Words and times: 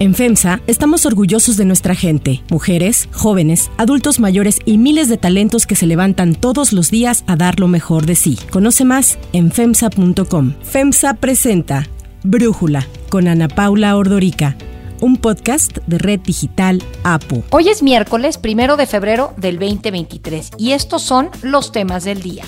En 0.00 0.14
FEMSA 0.14 0.62
estamos 0.66 1.04
orgullosos 1.04 1.58
de 1.58 1.66
nuestra 1.66 1.94
gente, 1.94 2.42
mujeres, 2.48 3.06
jóvenes, 3.12 3.70
adultos 3.76 4.18
mayores 4.18 4.58
y 4.64 4.78
miles 4.78 5.10
de 5.10 5.18
talentos 5.18 5.66
que 5.66 5.76
se 5.76 5.86
levantan 5.86 6.34
todos 6.34 6.72
los 6.72 6.90
días 6.90 7.22
a 7.26 7.36
dar 7.36 7.60
lo 7.60 7.68
mejor 7.68 8.06
de 8.06 8.14
sí. 8.14 8.38
Conoce 8.50 8.86
más 8.86 9.18
en 9.34 9.52
FEMSA.com. 9.52 10.54
FEMSA 10.62 11.14
presenta 11.20 11.86
Brújula 12.22 12.86
con 13.10 13.28
Ana 13.28 13.48
Paula 13.48 13.94
Ordorica 13.94 14.56
un 15.02 15.16
podcast 15.18 15.78
de 15.86 15.98
Red 15.98 16.20
Digital 16.20 16.82
APU. 17.04 17.42
Hoy 17.50 17.68
es 17.68 17.82
miércoles, 17.82 18.38
primero 18.38 18.76
de 18.76 18.86
febrero 18.86 19.32
del 19.36 19.58
2023, 19.58 20.50
y 20.58 20.72
estos 20.72 21.02
son 21.02 21.30
los 21.42 21.72
temas 21.72 22.04
del 22.04 22.22
día. 22.22 22.44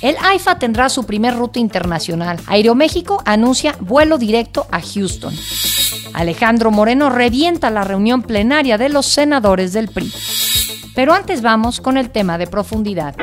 El 0.00 0.16
AIFA 0.22 0.58
tendrá 0.58 0.88
su 0.88 1.04
primer 1.04 1.34
ruta 1.36 1.58
internacional. 1.58 2.38
Aeroméxico 2.46 3.22
anuncia 3.24 3.76
vuelo 3.80 4.16
directo 4.16 4.66
a 4.70 4.80
Houston. 4.80 5.34
Alejandro 6.14 6.70
Moreno 6.70 7.10
revienta 7.10 7.70
la 7.70 7.84
reunión 7.84 8.22
plenaria 8.22 8.78
de 8.78 8.88
los 8.88 9.06
senadores 9.06 9.72
del 9.72 9.88
PRI. 9.88 10.12
Pero 10.94 11.12
antes 11.12 11.42
vamos 11.42 11.80
con 11.80 11.96
el 11.96 12.10
tema 12.10 12.38
de 12.38 12.46
profundidad. 12.46 13.14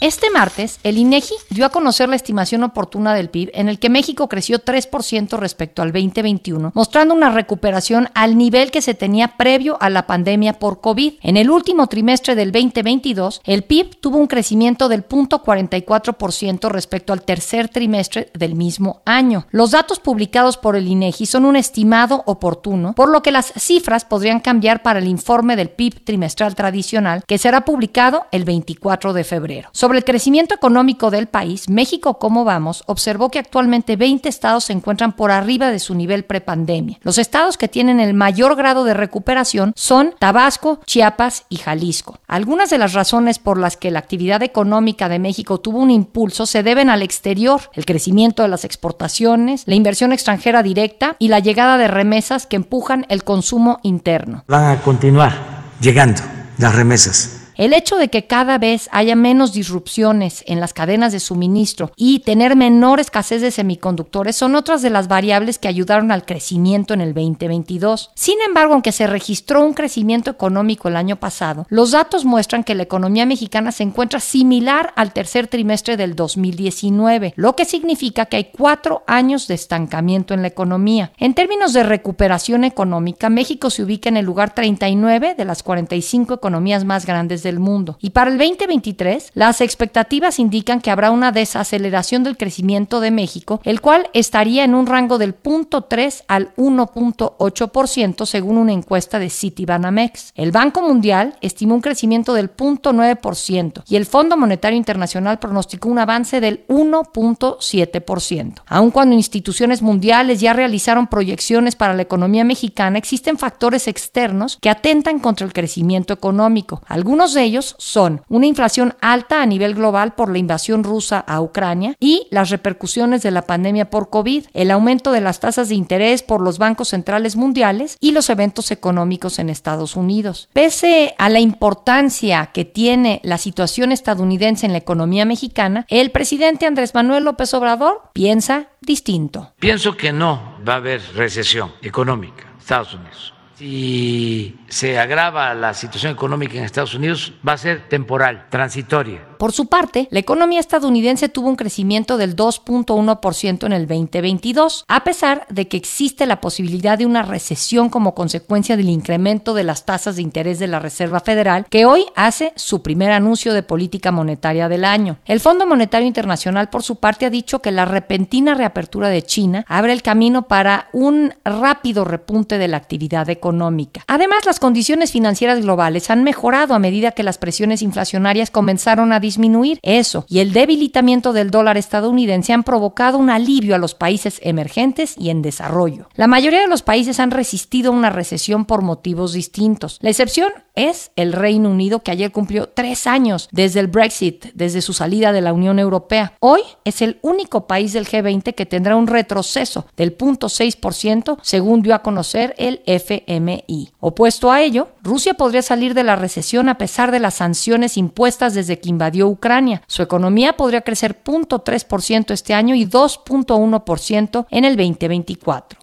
Este 0.00 0.30
martes, 0.30 0.80
el 0.82 0.96
INEGI 0.96 1.34
dio 1.50 1.66
a 1.66 1.68
conocer 1.68 2.08
la 2.08 2.16
estimación 2.16 2.64
oportuna 2.64 3.14
del 3.14 3.28
PIB 3.28 3.50
en 3.52 3.68
el 3.68 3.78
que 3.78 3.90
México 3.90 4.30
creció 4.30 4.58
3% 4.58 5.36
respecto 5.36 5.82
al 5.82 5.92
2021, 5.92 6.72
mostrando 6.74 7.12
una 7.12 7.28
recuperación 7.28 8.08
al 8.14 8.38
nivel 8.38 8.70
que 8.70 8.80
se 8.80 8.94
tenía 8.94 9.36
previo 9.36 9.76
a 9.78 9.90
la 9.90 10.06
pandemia 10.06 10.54
por 10.54 10.80
COVID. 10.80 11.16
En 11.20 11.36
el 11.36 11.50
último 11.50 11.86
trimestre 11.88 12.34
del 12.34 12.50
2022, 12.50 13.42
el 13.44 13.62
PIB 13.62 14.00
tuvo 14.00 14.16
un 14.16 14.26
crecimiento 14.26 14.88
del 14.88 15.06
0.44% 15.06 16.70
respecto 16.70 17.12
al 17.12 17.20
tercer 17.20 17.68
trimestre 17.68 18.30
del 18.32 18.54
mismo 18.54 19.02
año. 19.04 19.46
Los 19.50 19.72
datos 19.72 20.00
publicados 20.00 20.56
por 20.56 20.76
el 20.76 20.88
INEGI 20.88 21.26
son 21.26 21.44
un 21.44 21.56
estimado 21.56 22.22
oportuno, 22.24 22.94
por 22.94 23.10
lo 23.10 23.22
que 23.22 23.32
las 23.32 23.52
cifras 23.58 24.06
podrían 24.06 24.40
cambiar 24.40 24.82
para 24.82 25.00
el 25.00 25.08
informe 25.08 25.56
del 25.56 25.68
PIB 25.68 26.04
trimestral 26.04 26.54
tradicional 26.54 27.22
que 27.26 27.36
será 27.36 27.66
publicado 27.66 28.24
el 28.32 28.46
24 28.46 29.12
de 29.12 29.24
febrero. 29.24 29.68
El 29.96 30.04
crecimiento 30.04 30.54
económico 30.54 31.10
del 31.10 31.26
país, 31.26 31.68
México, 31.68 32.18
¿cómo 32.18 32.44
vamos?, 32.44 32.82
observó 32.86 33.30
que 33.30 33.38
actualmente 33.38 33.96
20 33.96 34.28
estados 34.28 34.64
se 34.64 34.72
encuentran 34.72 35.12
por 35.12 35.30
arriba 35.30 35.70
de 35.70 35.78
su 35.78 35.94
nivel 35.94 36.24
prepandemia. 36.24 36.98
Los 37.02 37.18
estados 37.18 37.56
que 37.56 37.68
tienen 37.68 38.00
el 38.00 38.14
mayor 38.14 38.56
grado 38.56 38.84
de 38.84 38.94
recuperación 38.94 39.72
son 39.76 40.14
Tabasco, 40.18 40.80
Chiapas 40.86 41.44
y 41.48 41.56
Jalisco. 41.56 42.18
Algunas 42.26 42.70
de 42.70 42.78
las 42.78 42.92
razones 42.92 43.38
por 43.38 43.58
las 43.58 43.76
que 43.76 43.90
la 43.90 43.98
actividad 43.98 44.42
económica 44.42 45.08
de 45.08 45.18
México 45.18 45.58
tuvo 45.58 45.78
un 45.78 45.90
impulso 45.90 46.46
se 46.46 46.62
deben 46.62 46.90
al 46.90 47.02
exterior, 47.02 47.60
el 47.74 47.84
crecimiento 47.84 48.42
de 48.42 48.48
las 48.48 48.64
exportaciones, 48.64 49.64
la 49.66 49.74
inversión 49.74 50.12
extranjera 50.12 50.62
directa 50.62 51.16
y 51.18 51.28
la 51.28 51.40
llegada 51.40 51.78
de 51.78 51.88
remesas 51.88 52.46
que 52.46 52.56
empujan 52.56 53.06
el 53.08 53.24
consumo 53.24 53.80
interno. 53.82 54.44
Van 54.46 54.76
a 54.76 54.82
continuar 54.82 55.34
llegando 55.80 56.20
las 56.58 56.74
remesas 56.74 57.39
el 57.60 57.74
hecho 57.74 57.98
de 57.98 58.08
que 58.08 58.26
cada 58.26 58.56
vez 58.56 58.88
haya 58.90 59.14
menos 59.14 59.52
disrupciones 59.52 60.42
en 60.46 60.60
las 60.60 60.72
cadenas 60.72 61.12
de 61.12 61.20
suministro 61.20 61.92
y 61.94 62.20
tener 62.20 62.56
menor 62.56 63.00
escasez 63.00 63.42
de 63.42 63.50
semiconductores 63.50 64.34
son 64.34 64.54
otras 64.54 64.80
de 64.80 64.88
las 64.88 65.08
variables 65.08 65.58
que 65.58 65.68
ayudaron 65.68 66.10
al 66.10 66.24
crecimiento 66.24 66.94
en 66.94 67.02
el 67.02 67.12
2022. 67.12 68.12
Sin 68.14 68.40
embargo, 68.40 68.72
aunque 68.72 68.92
se 68.92 69.06
registró 69.06 69.62
un 69.62 69.74
crecimiento 69.74 70.30
económico 70.30 70.88
el 70.88 70.96
año 70.96 71.16
pasado, 71.16 71.66
los 71.68 71.90
datos 71.90 72.24
muestran 72.24 72.64
que 72.64 72.74
la 72.74 72.84
economía 72.84 73.26
mexicana 73.26 73.72
se 73.72 73.82
encuentra 73.82 74.20
similar 74.20 74.94
al 74.96 75.12
tercer 75.12 75.46
trimestre 75.46 75.98
del 75.98 76.16
2019, 76.16 77.34
lo 77.36 77.56
que 77.56 77.66
significa 77.66 78.24
que 78.24 78.38
hay 78.38 78.44
cuatro 78.56 79.02
años 79.06 79.48
de 79.48 79.54
estancamiento 79.54 80.32
en 80.32 80.40
la 80.40 80.48
economía. 80.48 81.12
En 81.18 81.34
términos 81.34 81.74
de 81.74 81.82
recuperación 81.82 82.64
económica, 82.64 83.28
México 83.28 83.68
se 83.68 83.82
ubica 83.82 84.08
en 84.08 84.16
el 84.16 84.24
lugar 84.24 84.54
39 84.54 85.34
de 85.34 85.44
las 85.44 85.62
45 85.62 86.32
economías 86.32 86.86
más 86.86 87.04
grandes 87.04 87.42
de 87.42 87.49
mundo. 87.58 87.98
Y 88.00 88.10
para 88.10 88.30
el 88.30 88.38
2023, 88.38 89.32
las 89.34 89.60
expectativas 89.60 90.38
indican 90.38 90.80
que 90.80 90.90
habrá 90.90 91.10
una 91.10 91.32
desaceleración 91.32 92.22
del 92.22 92.36
crecimiento 92.36 93.00
de 93.00 93.10
México, 93.10 93.60
el 93.64 93.80
cual 93.80 94.08
estaría 94.12 94.64
en 94.64 94.74
un 94.74 94.86
rango 94.86 95.18
del 95.18 95.34
0.3 95.34 96.24
al 96.28 96.54
1.8% 96.56 98.26
según 98.26 98.58
una 98.58 98.72
encuesta 98.72 99.18
de 99.18 99.30
Citibanamex. 99.30 100.32
El 100.34 100.52
Banco 100.52 100.82
Mundial 100.82 101.36
estimó 101.40 101.74
un 101.74 101.80
crecimiento 101.80 102.34
del 102.34 102.54
0.9% 102.54 103.82
y 103.88 103.96
el 103.96 104.06
Fondo 104.06 104.36
Monetario 104.36 104.76
Internacional 104.76 105.38
pronosticó 105.38 105.88
un 105.88 105.98
avance 105.98 106.40
del 106.40 106.66
1.7%. 106.68 108.62
Aun 108.66 108.90
cuando 108.90 109.14
instituciones 109.14 109.82
mundiales 109.82 110.40
ya 110.40 110.52
realizaron 110.52 111.06
proyecciones 111.06 111.76
para 111.76 111.94
la 111.94 112.02
economía 112.02 112.44
mexicana, 112.44 112.98
existen 112.98 113.38
factores 113.38 113.88
externos 113.88 114.58
que 114.60 114.70
atentan 114.70 115.18
contra 115.18 115.46
el 115.46 115.52
crecimiento 115.52 116.12
económico. 116.12 116.82
Algunos 116.86 117.34
de 117.34 117.39
ellos 117.40 117.74
son 117.78 118.22
una 118.28 118.46
inflación 118.46 118.94
alta 119.00 119.42
a 119.42 119.46
nivel 119.46 119.74
global 119.74 120.14
por 120.14 120.30
la 120.30 120.38
invasión 120.38 120.84
rusa 120.84 121.18
a 121.18 121.40
Ucrania 121.40 121.96
y 122.00 122.26
las 122.30 122.50
repercusiones 122.50 123.22
de 123.22 123.30
la 123.30 123.42
pandemia 123.42 123.90
por 123.90 124.10
COVID, 124.10 124.46
el 124.54 124.70
aumento 124.70 125.12
de 125.12 125.20
las 125.20 125.40
tasas 125.40 125.68
de 125.68 125.74
interés 125.74 126.22
por 126.22 126.40
los 126.40 126.58
bancos 126.58 126.88
centrales 126.88 127.36
mundiales 127.36 127.96
y 128.00 128.12
los 128.12 128.30
eventos 128.30 128.70
económicos 128.70 129.38
en 129.38 129.50
Estados 129.50 129.96
Unidos. 129.96 130.48
Pese 130.52 131.14
a 131.18 131.28
la 131.28 131.40
importancia 131.40 132.50
que 132.52 132.64
tiene 132.64 133.20
la 133.24 133.38
situación 133.38 133.92
estadounidense 133.92 134.66
en 134.66 134.72
la 134.72 134.78
economía 134.78 135.24
mexicana, 135.24 135.86
el 135.88 136.10
presidente 136.10 136.66
Andrés 136.66 136.94
Manuel 136.94 137.24
López 137.24 137.52
Obrador 137.54 138.02
piensa 138.12 138.68
distinto. 138.80 139.52
Pienso 139.58 139.96
que 139.96 140.12
no 140.12 140.56
va 140.66 140.74
a 140.74 140.76
haber 140.76 141.00
recesión 141.14 141.72
económica 141.82 142.44
en 142.52 142.58
Estados 142.58 142.94
Unidos 142.94 143.34
si 143.60 144.56
se 144.70 144.98
agrava 144.98 145.52
la 145.54 145.74
situación 145.74 146.12
económica 146.12 146.56
en 146.56 146.64
Estados 146.64 146.94
Unidos, 146.94 147.34
va 147.46 147.52
a 147.54 147.58
ser 147.58 147.88
temporal, 147.88 148.46
transitoria. 148.48 149.26
Por 149.38 149.52
su 149.52 149.66
parte, 149.66 150.06
la 150.10 150.18
economía 150.18 150.60
estadounidense 150.60 151.28
tuvo 151.28 151.48
un 151.48 151.56
crecimiento 151.56 152.16
del 152.16 152.36
2.1% 152.36 153.66
en 153.66 153.72
el 153.72 153.86
2022, 153.86 154.84
a 154.86 155.02
pesar 155.02 155.46
de 155.48 155.66
que 155.66 155.76
existe 155.76 156.26
la 156.26 156.40
posibilidad 156.40 156.98
de 156.98 157.06
una 157.06 157.22
recesión 157.22 157.88
como 157.88 158.14
consecuencia 158.14 158.76
del 158.76 158.90
incremento 158.90 159.54
de 159.54 159.64
las 159.64 159.84
tasas 159.84 160.16
de 160.16 160.22
interés 160.22 160.58
de 160.58 160.68
la 160.68 160.78
Reserva 160.78 161.20
Federal, 161.20 161.66
que 161.68 161.86
hoy 161.86 162.04
hace 162.14 162.52
su 162.54 162.82
primer 162.82 163.12
anuncio 163.12 163.54
de 163.54 163.62
política 163.62 164.12
monetaria 164.12 164.68
del 164.68 164.84
año. 164.84 165.16
El 165.24 165.40
Fondo 165.40 165.66
Monetario 165.66 166.06
Internacional, 166.06 166.68
por 166.68 166.82
su 166.82 166.96
parte, 166.96 167.26
ha 167.26 167.30
dicho 167.30 167.60
que 167.60 167.72
la 167.72 167.86
repentina 167.86 168.54
reapertura 168.54 169.08
de 169.08 169.22
China 169.22 169.64
abre 169.68 169.94
el 169.94 170.02
camino 170.02 170.42
para 170.42 170.88
un 170.92 171.34
rápido 171.44 172.04
repunte 172.04 172.58
de 172.58 172.68
la 172.68 172.76
actividad 172.76 173.28
económica. 173.30 174.02
Además, 174.06 174.44
las 174.44 174.59
condiciones 174.60 175.10
financieras 175.10 175.60
globales 175.60 176.10
han 176.10 176.22
mejorado 176.22 176.74
a 176.74 176.78
medida 176.78 177.10
que 177.10 177.24
las 177.24 177.38
presiones 177.38 177.82
inflacionarias 177.82 178.52
comenzaron 178.52 179.12
a 179.12 179.18
disminuir. 179.18 179.80
Eso 179.82 180.24
y 180.28 180.38
el 180.38 180.52
debilitamiento 180.52 181.32
del 181.32 181.50
dólar 181.50 181.76
estadounidense 181.76 182.52
han 182.52 182.62
provocado 182.62 183.18
un 183.18 183.30
alivio 183.30 183.74
a 183.74 183.78
los 183.78 183.94
países 183.94 184.38
emergentes 184.44 185.16
y 185.18 185.30
en 185.30 185.42
desarrollo. 185.42 186.08
La 186.14 186.28
mayoría 186.28 186.60
de 186.60 186.68
los 186.68 186.82
países 186.82 187.18
han 187.18 187.32
resistido 187.32 187.90
una 187.90 188.10
recesión 188.10 188.64
por 188.64 188.82
motivos 188.82 189.32
distintos. 189.32 189.98
La 190.00 190.10
excepción 190.10 190.52
es 190.88 191.10
el 191.16 191.32
Reino 191.32 191.70
Unido, 191.70 192.00
que 192.00 192.10
ayer 192.10 192.32
cumplió 192.32 192.68
tres 192.68 193.06
años 193.06 193.48
desde 193.52 193.80
el 193.80 193.86
Brexit, 193.86 194.46
desde 194.54 194.82
su 194.82 194.92
salida 194.92 195.32
de 195.32 195.40
la 195.40 195.52
Unión 195.52 195.78
Europea. 195.78 196.34
Hoy 196.40 196.60
es 196.84 197.02
el 197.02 197.18
único 197.22 197.66
país 197.66 197.92
del 197.92 198.06
G20 198.06 198.54
que 198.54 198.66
tendrá 198.66 198.96
un 198.96 199.06
retroceso 199.06 199.86
del 199.96 200.16
0.6%, 200.16 201.38
según 201.42 201.82
dio 201.82 201.94
a 201.94 202.02
conocer 202.02 202.54
el 202.58 202.82
FMI. 202.86 203.92
Opuesto 204.00 204.50
a 204.50 204.60
ello, 204.62 204.88
Rusia 205.02 205.34
podría 205.34 205.62
salir 205.62 205.94
de 205.94 206.04
la 206.04 206.16
recesión 206.16 206.68
a 206.68 206.78
pesar 206.78 207.10
de 207.10 207.20
las 207.20 207.34
sanciones 207.34 207.96
impuestas 207.96 208.54
desde 208.54 208.78
que 208.78 208.88
invadió 208.88 209.28
Ucrania. 209.28 209.82
Su 209.86 210.02
economía 210.02 210.54
podría 210.54 210.82
crecer 210.82 211.18
0.3% 211.22 212.32
este 212.32 212.54
año 212.54 212.74
y 212.74 212.86
2.1% 212.86 214.46
en 214.50 214.64
el 214.64 214.76
2024. 214.76 215.78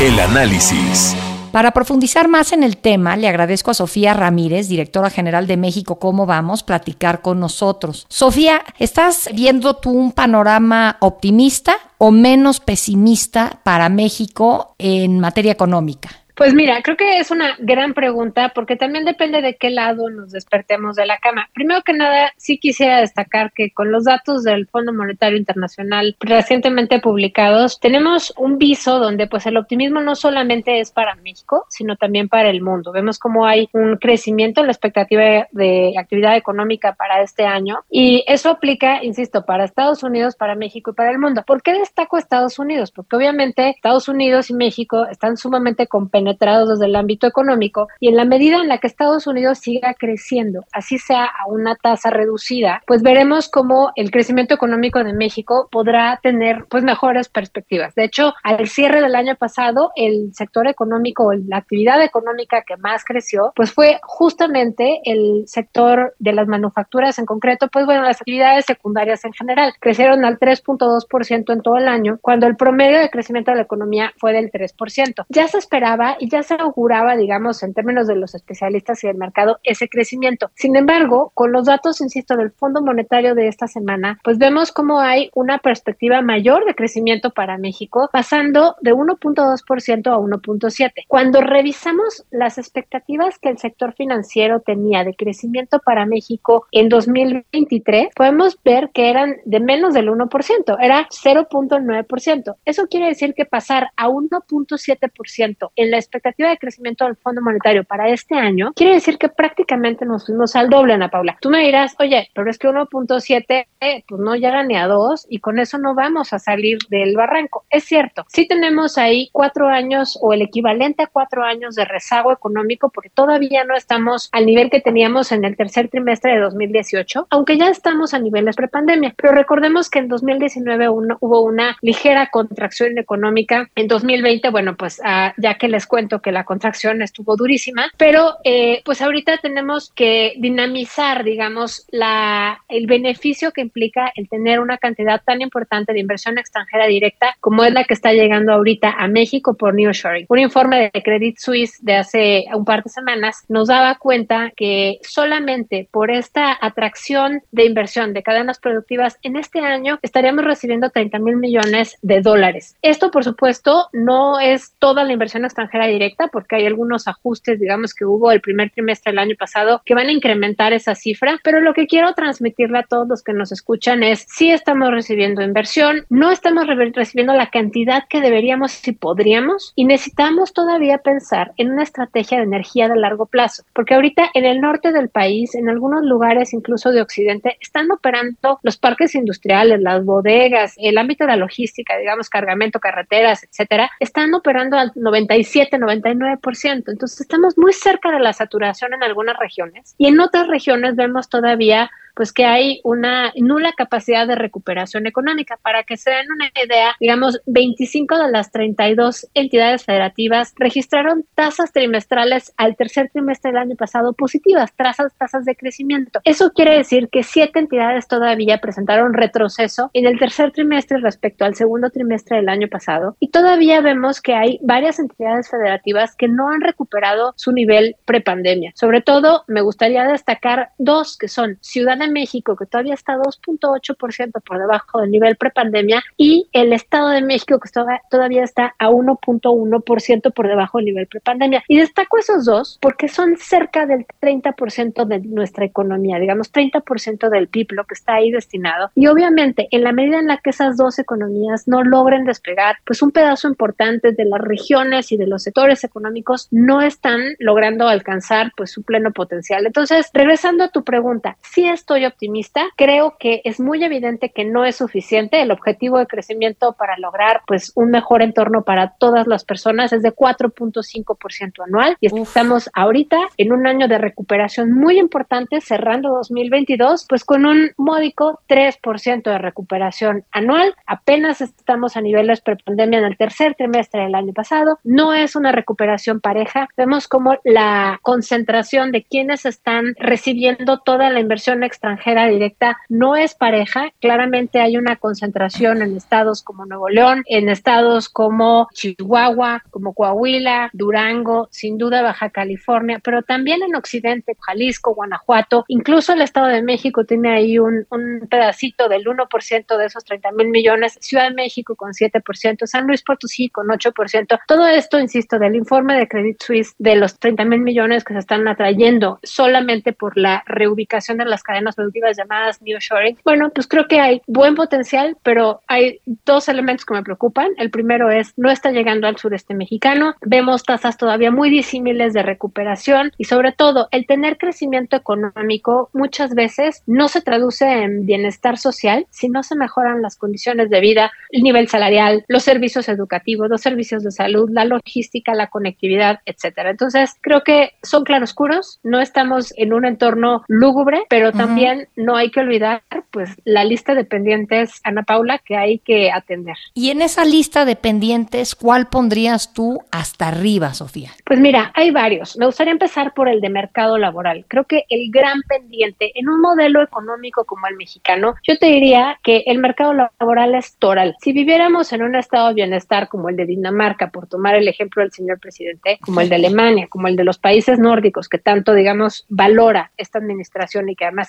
El 0.00 0.20
análisis. 0.20 1.16
Para 1.54 1.70
profundizar 1.70 2.26
más 2.26 2.52
en 2.52 2.64
el 2.64 2.78
tema, 2.78 3.16
le 3.16 3.28
agradezco 3.28 3.70
a 3.70 3.74
Sofía 3.74 4.12
Ramírez, 4.12 4.66
directora 4.66 5.08
general 5.08 5.46
de 5.46 5.56
México 5.56 6.00
Cómo 6.00 6.26
Vamos, 6.26 6.64
platicar 6.64 7.22
con 7.22 7.38
nosotros. 7.38 8.06
Sofía, 8.08 8.64
¿estás 8.80 9.30
viendo 9.32 9.76
tú 9.76 9.92
un 9.92 10.10
panorama 10.10 10.96
optimista 10.98 11.76
o 11.98 12.10
menos 12.10 12.58
pesimista 12.58 13.60
para 13.62 13.88
México 13.88 14.74
en 14.78 15.20
materia 15.20 15.52
económica? 15.52 16.23
Pues 16.36 16.52
mira, 16.52 16.82
creo 16.82 16.96
que 16.96 17.18
es 17.18 17.30
una 17.30 17.54
gran 17.60 17.94
pregunta 17.94 18.50
porque 18.52 18.74
también 18.74 19.04
depende 19.04 19.40
de 19.40 19.54
qué 19.54 19.70
lado 19.70 20.10
nos 20.10 20.32
despertemos 20.32 20.96
de 20.96 21.06
la 21.06 21.18
cama. 21.18 21.48
Primero 21.54 21.82
que 21.82 21.92
nada, 21.92 22.32
sí 22.36 22.58
quisiera 22.58 22.98
destacar 22.98 23.52
que 23.52 23.70
con 23.70 23.92
los 23.92 24.02
datos 24.02 24.42
del 24.42 24.66
Fondo 24.66 24.92
Monetario 24.92 25.38
Internacional 25.38 26.16
recientemente 26.18 26.98
publicados, 26.98 27.78
tenemos 27.78 28.34
un 28.36 28.58
viso 28.58 28.98
donde 28.98 29.28
pues 29.28 29.46
el 29.46 29.56
optimismo 29.56 30.00
no 30.00 30.16
solamente 30.16 30.80
es 30.80 30.90
para 30.90 31.14
México, 31.14 31.66
sino 31.68 31.94
también 31.94 32.28
para 32.28 32.50
el 32.50 32.62
mundo. 32.62 32.90
Vemos 32.90 33.20
como 33.20 33.46
hay 33.46 33.68
un 33.72 33.96
crecimiento 33.98 34.60
en 34.60 34.66
la 34.66 34.72
expectativa 34.72 35.46
de 35.52 35.94
actividad 35.96 36.36
económica 36.36 36.94
para 36.94 37.22
este 37.22 37.44
año 37.44 37.84
y 37.88 38.24
eso 38.26 38.50
aplica, 38.50 39.04
insisto, 39.04 39.44
para 39.44 39.64
Estados 39.64 40.02
Unidos, 40.02 40.34
para 40.34 40.56
México 40.56 40.90
y 40.90 40.94
para 40.94 41.12
el 41.12 41.20
mundo. 41.20 41.44
¿Por 41.46 41.62
qué 41.62 41.74
destaco 41.74 42.18
Estados 42.18 42.58
Unidos? 42.58 42.90
Porque 42.90 43.14
obviamente 43.14 43.68
Estados 43.68 44.08
Unidos 44.08 44.50
y 44.50 44.54
México 44.54 45.06
están 45.06 45.36
sumamente 45.36 45.86
compenetrados 45.86 46.23
penetrados 46.24 46.70
desde 46.70 46.86
el 46.86 46.96
ámbito 46.96 47.26
económico 47.26 47.88
y 48.00 48.08
en 48.08 48.16
la 48.16 48.24
medida 48.24 48.56
en 48.56 48.68
la 48.68 48.78
que 48.78 48.86
Estados 48.86 49.26
Unidos 49.26 49.58
siga 49.58 49.94
creciendo, 49.94 50.64
así 50.72 50.98
sea 50.98 51.24
a 51.26 51.46
una 51.48 51.76
tasa 51.76 52.08
reducida, 52.08 52.82
pues 52.86 53.02
veremos 53.02 53.50
cómo 53.50 53.92
el 53.94 54.10
crecimiento 54.10 54.54
económico 54.54 55.04
de 55.04 55.12
México 55.12 55.68
podrá 55.70 56.18
tener 56.22 56.64
pues 56.70 56.82
mejores 56.82 57.28
perspectivas. 57.28 57.94
De 57.94 58.04
hecho, 58.04 58.32
al 58.42 58.66
cierre 58.68 59.02
del 59.02 59.14
año 59.14 59.36
pasado, 59.36 59.92
el 59.96 60.32
sector 60.32 60.66
económico, 60.66 61.30
la 61.46 61.58
actividad 61.58 62.02
económica 62.02 62.62
que 62.62 62.78
más 62.78 63.04
creció, 63.04 63.52
pues 63.54 63.72
fue 63.72 64.00
justamente 64.02 65.00
el 65.04 65.44
sector 65.46 66.14
de 66.18 66.32
las 66.32 66.48
manufacturas 66.48 67.18
en 67.18 67.26
concreto, 67.26 67.68
pues 67.68 67.84
bueno, 67.84 68.02
las 68.02 68.20
actividades 68.20 68.64
secundarias 68.64 69.24
en 69.26 69.32
general 69.34 69.74
crecieron 69.78 70.24
al 70.24 70.38
3.2% 70.38 71.52
en 71.52 71.60
todo 71.60 71.76
el 71.76 71.88
año, 71.88 72.18
cuando 72.22 72.46
el 72.46 72.56
promedio 72.56 72.98
de 72.98 73.10
crecimiento 73.10 73.50
de 73.50 73.58
la 73.58 73.62
economía 73.64 74.12
fue 74.16 74.32
del 74.32 74.50
3%. 74.50 75.26
Ya 75.28 75.48
se 75.48 75.58
esperaba 75.58 76.13
y 76.18 76.28
ya 76.28 76.42
se 76.42 76.54
auguraba, 76.54 77.16
digamos, 77.16 77.62
en 77.62 77.74
términos 77.74 78.06
de 78.06 78.16
los 78.16 78.34
especialistas 78.34 79.02
y 79.04 79.06
del 79.06 79.16
mercado, 79.16 79.58
ese 79.62 79.88
crecimiento. 79.88 80.50
Sin 80.54 80.76
embargo, 80.76 81.32
con 81.34 81.52
los 81.52 81.66
datos, 81.66 82.00
insisto, 82.00 82.36
del 82.36 82.52
Fondo 82.52 82.82
Monetario 82.82 83.34
de 83.34 83.48
esta 83.48 83.66
semana, 83.66 84.18
pues 84.22 84.38
vemos 84.38 84.72
cómo 84.72 85.00
hay 85.00 85.30
una 85.34 85.58
perspectiva 85.58 86.22
mayor 86.22 86.64
de 86.64 86.74
crecimiento 86.74 87.30
para 87.30 87.58
México, 87.58 88.08
pasando 88.12 88.76
de 88.80 88.92
1.2% 88.92 90.06
a 90.06 90.18
1.7%. 90.18 90.92
Cuando 91.08 91.40
revisamos 91.40 92.24
las 92.30 92.58
expectativas 92.58 93.38
que 93.38 93.50
el 93.50 93.58
sector 93.58 93.94
financiero 93.94 94.60
tenía 94.60 95.04
de 95.04 95.14
crecimiento 95.14 95.78
para 95.80 96.06
México 96.06 96.66
en 96.72 96.88
2023, 96.88 98.08
podemos 98.14 98.58
ver 98.64 98.90
que 98.92 99.10
eran 99.10 99.36
de 99.44 99.60
menos 99.60 99.94
del 99.94 100.08
1%, 100.08 100.76
era 100.80 101.08
0.9%. 101.08 102.56
Eso 102.64 102.86
quiere 102.88 103.06
decir 103.06 103.34
que 103.34 103.44
pasar 103.44 103.90
a 103.96 104.08
1.7% 104.08 105.70
en 105.76 105.90
la 105.90 105.98
expectativa 106.04 106.48
de 106.48 106.58
crecimiento 106.58 107.04
del 107.04 107.16
Fondo 107.16 107.42
Monetario 107.42 107.84
para 107.84 108.08
este 108.08 108.34
año, 108.36 108.72
quiere 108.74 108.94
decir 108.94 109.18
que 109.18 109.28
prácticamente 109.28 110.04
nos 110.04 110.26
fuimos 110.26 110.54
al 110.56 110.70
doble, 110.70 110.94
Ana 110.94 111.08
Paula. 111.08 111.36
Tú 111.40 111.50
me 111.50 111.60
dirás, 111.60 111.94
oye, 111.98 112.30
pero 112.34 112.50
es 112.50 112.58
que 112.58 112.68
1.7 112.68 113.66
eh, 113.80 114.04
pues 114.08 114.20
no 114.20 114.34
llega 114.36 114.62
ni 114.62 114.76
a 114.76 114.86
2 114.86 115.26
y 115.28 115.38
con 115.38 115.58
eso 115.58 115.78
no 115.78 115.94
vamos 115.94 116.32
a 116.32 116.38
salir 116.38 116.78
del 116.88 117.16
barranco. 117.16 117.64
Es 117.70 117.84
cierto, 117.84 118.24
sí 118.28 118.46
tenemos 118.46 118.98
ahí 118.98 119.28
cuatro 119.32 119.68
años 119.68 120.18
o 120.20 120.32
el 120.32 120.42
equivalente 120.42 121.02
a 121.02 121.06
cuatro 121.06 121.42
años 121.42 121.74
de 121.74 121.84
rezago 121.84 122.32
económico 122.32 122.90
porque 122.90 123.10
todavía 123.10 123.64
no 123.64 123.74
estamos 123.74 124.28
al 124.32 124.46
nivel 124.46 124.70
que 124.70 124.80
teníamos 124.80 125.32
en 125.32 125.44
el 125.44 125.56
tercer 125.56 125.88
trimestre 125.88 126.34
de 126.34 126.40
2018, 126.40 127.26
aunque 127.30 127.56
ya 127.58 127.68
estamos 127.68 128.14
a 128.14 128.18
niveles 128.18 128.56
prepandemia. 128.56 129.14
Pero 129.16 129.32
recordemos 129.32 129.90
que 129.90 129.98
en 130.00 130.08
2019 130.08 130.88
hubo 130.88 131.40
una 131.42 131.76
ligera 131.80 132.28
contracción 132.30 132.98
económica. 132.98 133.68
En 133.74 133.88
2020, 133.88 134.50
bueno, 134.50 134.76
pues 134.76 135.00
ah, 135.04 135.34
ya 135.36 135.54
que 135.54 135.68
les 135.68 135.86
cuento 135.94 136.20
que 136.20 136.32
la 136.32 136.42
contracción 136.42 137.02
estuvo 137.02 137.36
durísima, 137.36 137.88
pero 137.96 138.38
eh, 138.42 138.82
pues 138.84 139.00
ahorita 139.00 139.38
tenemos 139.38 139.92
que 139.94 140.34
dinamizar, 140.38 141.22
digamos, 141.22 141.86
la, 141.92 142.64
el 142.68 142.88
beneficio 142.88 143.52
que 143.52 143.60
implica 143.60 144.10
el 144.16 144.28
tener 144.28 144.58
una 144.58 144.78
cantidad 144.78 145.22
tan 145.24 145.40
importante 145.40 145.92
de 145.92 146.00
inversión 146.00 146.36
extranjera 146.36 146.86
directa 146.86 147.36
como 147.38 147.62
es 147.62 147.72
la 147.72 147.84
que 147.84 147.94
está 147.94 148.12
llegando 148.12 148.52
ahorita 148.52 148.90
a 148.98 149.06
México 149.06 149.54
por 149.54 149.72
Nearshoring. 149.72 150.26
Un 150.28 150.40
informe 150.40 150.90
de 150.92 151.00
Credit 151.00 151.38
Suisse 151.38 151.78
de 151.80 151.94
hace 151.94 152.46
un 152.52 152.64
par 152.64 152.82
de 152.82 152.90
semanas 152.90 153.44
nos 153.48 153.68
daba 153.68 153.94
cuenta 153.94 154.50
que 154.56 154.98
solamente 155.02 155.86
por 155.92 156.10
esta 156.10 156.58
atracción 156.60 157.42
de 157.52 157.66
inversión 157.66 158.14
de 158.14 158.24
cadenas 158.24 158.58
productivas 158.58 159.16
en 159.22 159.36
este 159.36 159.60
año 159.60 160.00
estaríamos 160.02 160.44
recibiendo 160.44 160.90
30 160.90 161.20
mil 161.20 161.36
millones 161.36 161.98
de 162.02 162.20
dólares. 162.20 162.76
Esto, 162.82 163.12
por 163.12 163.22
supuesto, 163.22 163.90
no 163.92 164.40
es 164.40 164.72
toda 164.80 165.04
la 165.04 165.12
inversión 165.12 165.44
extranjera 165.44 165.83
directa, 165.86 166.28
porque 166.28 166.56
hay 166.56 166.66
algunos 166.66 167.08
ajustes, 167.08 167.60
digamos, 167.60 167.94
que 167.94 168.04
hubo 168.04 168.30
el 168.32 168.40
primer 168.40 168.70
trimestre 168.70 169.12
del 169.12 169.18
año 169.18 169.36
pasado 169.38 169.82
que 169.84 169.94
van 169.94 170.08
a 170.08 170.12
incrementar 170.12 170.72
esa 170.72 170.94
cifra, 170.94 171.38
pero 171.42 171.60
lo 171.60 171.74
que 171.74 171.86
quiero 171.86 172.12
transmitirle 172.14 172.78
a 172.78 172.82
todos 172.82 173.08
los 173.08 173.22
que 173.22 173.32
nos 173.32 173.52
escuchan 173.52 174.02
es, 174.02 174.26
si 174.28 174.50
estamos 174.50 174.90
recibiendo 174.90 175.42
inversión, 175.42 176.04
no 176.08 176.30
estamos 176.30 176.66
recibiendo 176.66 177.34
la 177.34 177.50
cantidad 177.50 178.04
que 178.08 178.20
deberíamos 178.20 178.72
si 178.72 178.92
podríamos 178.92 179.72
y 179.76 179.84
necesitamos 179.84 180.52
todavía 180.52 180.98
pensar 180.98 181.52
en 181.56 181.72
una 181.72 181.82
estrategia 181.82 182.38
de 182.38 182.44
energía 182.44 182.88
de 182.88 182.96
largo 182.96 183.26
plazo, 183.26 183.64
porque 183.72 183.94
ahorita 183.94 184.30
en 184.34 184.44
el 184.44 184.60
norte 184.60 184.92
del 184.92 185.08
país, 185.08 185.54
en 185.54 185.68
algunos 185.68 186.04
lugares 186.04 186.52
incluso 186.52 186.90
de 186.90 187.00
Occidente, 187.00 187.56
están 187.60 187.90
operando 187.90 188.58
los 188.62 188.76
parques 188.76 189.14
industriales, 189.14 189.80
las 189.80 190.04
bodegas, 190.04 190.74
el 190.78 190.98
ámbito 190.98 191.24
de 191.24 191.30
la 191.30 191.36
logística, 191.36 191.96
digamos, 191.96 192.30
cargamento, 192.30 192.80
carreteras, 192.80 193.44
etcétera, 193.44 193.90
están 194.00 194.34
operando 194.34 194.76
al 194.76 194.92
97 194.94 195.73
99%. 195.78 196.90
Entonces 196.90 197.20
estamos 197.20 197.56
muy 197.56 197.72
cerca 197.72 198.10
de 198.10 198.20
la 198.20 198.32
saturación 198.32 198.94
en 198.94 199.02
algunas 199.02 199.36
regiones 199.38 199.94
y 199.98 200.06
en 200.06 200.20
otras 200.20 200.48
regiones 200.48 200.96
vemos 200.96 201.28
todavía 201.28 201.90
pues 202.14 202.32
que 202.32 202.44
hay 202.44 202.80
una 202.84 203.32
nula 203.36 203.72
capacidad 203.76 204.26
de 204.26 204.34
recuperación 204.34 205.06
económica. 205.06 205.58
Para 205.62 205.82
que 205.82 205.96
se 205.96 206.10
den 206.10 206.26
una 206.34 206.50
idea, 206.64 206.94
digamos, 207.00 207.40
25 207.46 208.18
de 208.18 208.30
las 208.30 208.50
32 208.50 209.28
entidades 209.34 209.84
federativas 209.84 210.54
registraron 210.56 211.24
tasas 211.34 211.72
trimestrales 211.72 212.52
al 212.56 212.76
tercer 212.76 213.10
trimestre 213.12 213.52
del 213.52 213.60
año 213.60 213.76
pasado 213.76 214.12
positivas, 214.12 214.72
tasas, 214.74 215.12
tasas 215.16 215.44
de 215.44 215.56
crecimiento. 215.56 216.20
Eso 216.24 216.50
quiere 216.52 216.76
decir 216.76 217.08
que 217.10 217.22
siete 217.22 217.58
entidades 217.58 218.08
todavía 218.08 218.58
presentaron 218.58 219.14
retroceso 219.14 219.90
en 219.92 220.06
el 220.06 220.18
tercer 220.18 220.52
trimestre 220.52 220.98
respecto 220.98 221.44
al 221.44 221.54
segundo 221.54 221.90
trimestre 221.90 222.36
del 222.36 222.48
año 222.48 222.68
pasado 222.68 223.16
y 223.20 223.30
todavía 223.30 223.80
vemos 223.80 224.20
que 224.20 224.34
hay 224.34 224.58
varias 224.62 224.98
entidades 224.98 225.48
federativas 225.50 226.14
que 226.16 226.28
no 226.28 226.48
han 226.48 226.60
recuperado 226.60 227.34
su 227.36 227.52
nivel 227.52 227.96
prepandemia. 228.04 228.72
Sobre 228.74 229.00
todo, 229.00 229.44
me 229.48 229.62
gustaría 229.62 230.04
destacar 230.04 230.70
dos 230.78 231.16
que 231.16 231.28
son 231.28 231.58
Ciudad 231.60 231.96
México, 232.08 232.56
que 232.56 232.66
todavía 232.66 232.94
está 232.94 233.16
2.8% 233.16 234.42
por 234.42 234.58
debajo 234.58 235.00
del 235.00 235.10
nivel 235.10 235.36
prepandemia, 235.36 236.02
y 236.16 236.48
el 236.52 236.72
Estado 236.72 237.08
de 237.08 237.22
México, 237.22 237.58
que 237.60 237.70
todavía 238.10 238.44
está 238.44 238.74
a 238.78 238.90
1.1% 238.90 240.32
por 240.32 240.48
debajo 240.48 240.78
del 240.78 240.86
nivel 240.86 241.06
prepandemia. 241.06 241.62
Y 241.68 241.78
destaco 241.78 242.18
esos 242.18 242.44
dos 242.44 242.78
porque 242.80 243.08
son 243.08 243.36
cerca 243.36 243.86
del 243.86 244.06
30% 244.20 245.04
de 245.04 245.20
nuestra 245.20 245.64
economía, 245.64 246.18
digamos 246.18 246.52
30% 246.52 247.28
del 247.28 247.48
PIB, 247.48 247.72
lo 247.72 247.84
que 247.84 247.94
está 247.94 248.14
ahí 248.14 248.30
destinado. 248.30 248.90
Y 248.94 249.06
obviamente, 249.06 249.68
en 249.70 249.84
la 249.84 249.92
medida 249.92 250.18
en 250.18 250.28
la 250.28 250.38
que 250.38 250.50
esas 250.50 250.76
dos 250.76 250.98
economías 250.98 251.66
no 251.66 251.82
logren 251.82 252.24
despegar, 252.24 252.76
pues 252.84 253.02
un 253.02 253.10
pedazo 253.10 253.48
importante 253.48 254.12
de 254.12 254.24
las 254.24 254.40
regiones 254.40 255.12
y 255.12 255.16
de 255.16 255.26
los 255.26 255.42
sectores 255.42 255.84
económicos 255.84 256.48
no 256.50 256.80
están 256.80 257.20
logrando 257.38 257.88
alcanzar 257.88 258.52
pues 258.56 258.70
su 258.70 258.82
pleno 258.82 259.12
potencial. 259.12 259.66
Entonces, 259.66 260.10
regresando 260.12 260.64
a 260.64 260.68
tu 260.68 260.84
pregunta, 260.84 261.36
si 261.42 261.66
esto 261.66 261.93
soy 261.94 262.06
optimista. 262.06 262.64
Creo 262.74 263.14
que 263.20 263.40
es 263.44 263.60
muy 263.60 263.84
evidente 263.84 264.30
que 264.30 264.44
no 264.44 264.64
es 264.64 264.74
suficiente. 264.74 265.40
El 265.40 265.52
objetivo 265.52 265.98
de 265.98 266.08
crecimiento 266.08 266.72
para 266.72 266.98
lograr 266.98 267.42
pues 267.46 267.70
un 267.76 267.90
mejor 267.90 268.20
entorno 268.20 268.62
para 268.62 268.94
todas 268.98 269.28
las 269.28 269.44
personas 269.44 269.92
es 269.92 270.02
de 270.02 270.12
4.5% 270.12 271.52
anual 271.64 271.96
y 272.00 272.06
estamos 272.06 272.68
ahorita 272.74 273.16
en 273.36 273.52
un 273.52 273.68
año 273.68 273.86
de 273.86 273.98
recuperación 273.98 274.72
muy 274.72 274.98
importante 274.98 275.60
cerrando 275.60 276.08
2022 276.14 277.06
pues 277.08 277.24
con 277.24 277.46
un 277.46 277.70
módico 277.76 278.40
3% 278.48 279.22
de 279.22 279.38
recuperación 279.38 280.24
anual. 280.32 280.74
Apenas 280.86 281.40
estamos 281.40 281.96
a 281.96 282.00
niveles 282.00 282.40
prepandemia 282.40 282.98
en 282.98 283.04
el 283.04 283.16
tercer 283.16 283.54
trimestre 283.54 284.02
del 284.02 284.16
año 284.16 284.32
pasado. 284.32 284.80
No 284.82 285.14
es 285.14 285.36
una 285.36 285.52
recuperación 285.52 286.20
pareja. 286.20 286.68
Vemos 286.76 287.06
como 287.06 287.36
la 287.44 288.00
concentración 288.02 288.90
de 288.90 289.04
quienes 289.04 289.46
están 289.46 289.94
recibiendo 289.96 290.80
toda 290.80 291.08
la 291.10 291.20
inversión 291.20 291.62
extra 291.62 291.83
extranjera 291.84 292.26
directa 292.28 292.78
no 292.88 293.14
es 293.14 293.34
pareja. 293.34 293.92
Claramente 294.00 294.60
hay 294.60 294.78
una 294.78 294.96
concentración 294.96 295.82
en 295.82 295.96
estados 295.96 296.42
como 296.42 296.64
Nuevo 296.64 296.88
León, 296.88 297.22
en 297.26 297.50
estados 297.50 298.08
como 298.08 298.68
Chihuahua, 298.72 299.62
como 299.70 299.92
Coahuila, 299.92 300.70
Durango, 300.72 301.48
sin 301.50 301.76
duda 301.76 302.00
Baja 302.00 302.30
California, 302.30 303.00
pero 303.04 303.22
también 303.22 303.62
en 303.62 303.74
Occidente, 303.74 304.34
Jalisco, 304.40 304.94
Guanajuato, 304.94 305.64
incluso 305.68 306.14
el 306.14 306.22
Estado 306.22 306.46
de 306.46 306.62
México 306.62 307.04
tiene 307.04 307.34
ahí 307.34 307.58
un, 307.58 307.86
un 307.90 308.26
pedacito 308.30 308.88
del 308.88 309.04
1% 309.04 309.76
de 309.76 309.84
esos 309.84 310.04
30 310.04 310.32
mil 310.32 310.48
millones, 310.48 310.96
Ciudad 311.02 311.28
de 311.28 311.34
México 311.34 311.76
con 311.76 311.92
7%, 311.92 312.66
San 312.66 312.86
Luis 312.86 313.02
Potosí 313.02 313.50
con 313.50 313.66
8%. 313.66 314.40
Todo 314.46 314.66
esto, 314.66 314.98
insisto, 314.98 315.38
del 315.38 315.54
informe 315.54 315.96
de 315.98 316.08
Credit 316.08 316.42
Suisse 316.42 316.74
de 316.78 316.96
los 316.96 317.18
30 317.18 317.44
mil 317.44 317.60
millones 317.60 318.04
que 318.04 318.14
se 318.14 318.20
están 318.20 318.48
atrayendo 318.48 319.18
solamente 319.22 319.92
por 319.92 320.16
la 320.16 320.42
reubicación 320.46 321.18
de 321.18 321.26
las 321.26 321.42
cadenas 321.42 321.73
productivas 321.74 322.16
llamadas 322.16 322.60
nearshoring. 322.62 323.18
Bueno, 323.24 323.50
pues 323.50 323.66
creo 323.66 323.86
que 323.86 324.00
hay 324.00 324.22
buen 324.26 324.54
potencial, 324.54 325.16
pero 325.22 325.60
hay 325.66 326.00
dos 326.24 326.48
elementos 326.48 326.84
que 326.84 326.94
me 326.94 327.02
preocupan. 327.02 327.52
El 327.56 327.70
primero 327.70 328.10
es 328.10 328.32
no 328.36 328.50
está 328.50 328.70
llegando 328.70 329.06
al 329.06 329.16
sureste 329.16 329.54
mexicano. 329.54 330.14
Vemos 330.22 330.64
tasas 330.64 330.96
todavía 330.96 331.30
muy 331.30 331.50
disímiles 331.50 332.12
de 332.12 332.22
recuperación 332.22 333.12
y 333.18 333.24
sobre 333.24 333.52
todo 333.52 333.88
el 333.90 334.06
tener 334.06 334.38
crecimiento 334.38 334.96
económico 334.96 335.90
muchas 335.92 336.34
veces 336.34 336.82
no 336.86 337.08
se 337.08 337.20
traduce 337.20 337.64
en 337.66 338.06
bienestar 338.06 338.58
social 338.58 339.06
si 339.10 339.28
no 339.28 339.42
se 339.42 339.56
mejoran 339.56 340.02
las 340.02 340.16
condiciones 340.16 340.70
de 340.70 340.80
vida, 340.80 341.12
el 341.30 341.42
nivel 341.42 341.68
salarial, 341.68 342.24
los 342.28 342.42
servicios 342.42 342.88
educativos, 342.88 343.48
los 343.48 343.60
servicios 343.60 344.02
de 344.02 344.10
salud, 344.10 344.48
la 344.50 344.64
logística, 344.64 345.34
la 345.34 345.48
conectividad, 345.48 346.20
etcétera. 346.26 346.70
Entonces, 346.70 347.16
creo 347.20 347.42
que 347.42 347.72
son 347.82 348.04
claroscuros, 348.04 348.80
no 348.82 349.00
estamos 349.00 349.52
en 349.56 349.72
un 349.72 349.84
entorno 349.84 350.44
lúgubre, 350.48 351.02
pero 351.08 351.32
también 351.32 351.63
no 351.96 352.16
hay 352.16 352.30
que 352.30 352.40
olvidar 352.40 352.82
pues 353.10 353.30
la 353.44 353.64
lista 353.64 353.94
de 353.94 354.04
pendientes, 354.04 354.80
Ana 354.84 355.02
Paula, 355.02 355.38
que 355.38 355.56
hay 355.56 355.78
que 355.78 356.10
atender. 356.10 356.56
Y 356.74 356.90
en 356.90 357.02
esa 357.02 357.24
lista 357.24 357.64
de 357.64 357.76
pendientes, 357.76 358.54
¿cuál 358.54 358.88
pondrías 358.88 359.52
tú 359.52 359.80
hasta 359.90 360.28
arriba, 360.28 360.74
Sofía? 360.74 361.12
Pues 361.24 361.40
mira, 361.40 361.72
hay 361.74 361.90
varios. 361.90 362.36
Me 362.36 362.46
gustaría 362.46 362.72
empezar 362.72 363.14
por 363.14 363.28
el 363.28 363.40
de 363.40 363.50
mercado 363.50 363.98
laboral. 363.98 364.44
Creo 364.48 364.64
que 364.64 364.84
el 364.88 365.10
gran 365.10 365.42
pendiente 365.42 366.10
en 366.14 366.28
un 366.28 366.40
modelo 366.40 366.82
económico 366.82 367.44
como 367.44 367.66
el 367.66 367.76
mexicano, 367.76 368.34
yo 368.42 368.58
te 368.58 368.66
diría 368.66 369.18
que 369.22 369.44
el 369.46 369.58
mercado 369.58 369.92
laboral 369.92 370.54
es 370.54 370.76
toral. 370.76 371.16
Si 371.20 371.32
viviéramos 371.32 371.92
en 371.92 372.02
un 372.02 372.14
estado 372.16 372.48
de 372.48 372.54
bienestar 372.54 373.08
como 373.08 373.28
el 373.28 373.36
de 373.36 373.46
Dinamarca, 373.46 374.10
por 374.10 374.26
tomar 374.26 374.54
el 374.54 374.68
ejemplo 374.68 375.02
del 375.02 375.12
señor 375.12 375.38
presidente, 375.38 375.98
como 376.00 376.20
el 376.20 376.28
de 376.28 376.34
Alemania, 376.44 376.86
como 376.88 377.08
el 377.08 377.16
de 377.16 377.24
los 377.24 377.38
países 377.38 377.78
nórdicos 377.78 378.28
que 378.28 378.38
tanto, 378.38 378.74
digamos, 378.74 379.24
valora 379.28 379.92
esta 379.96 380.18
administración 380.18 380.88
y 380.88 380.96
que 380.96 381.04
además 381.04 381.28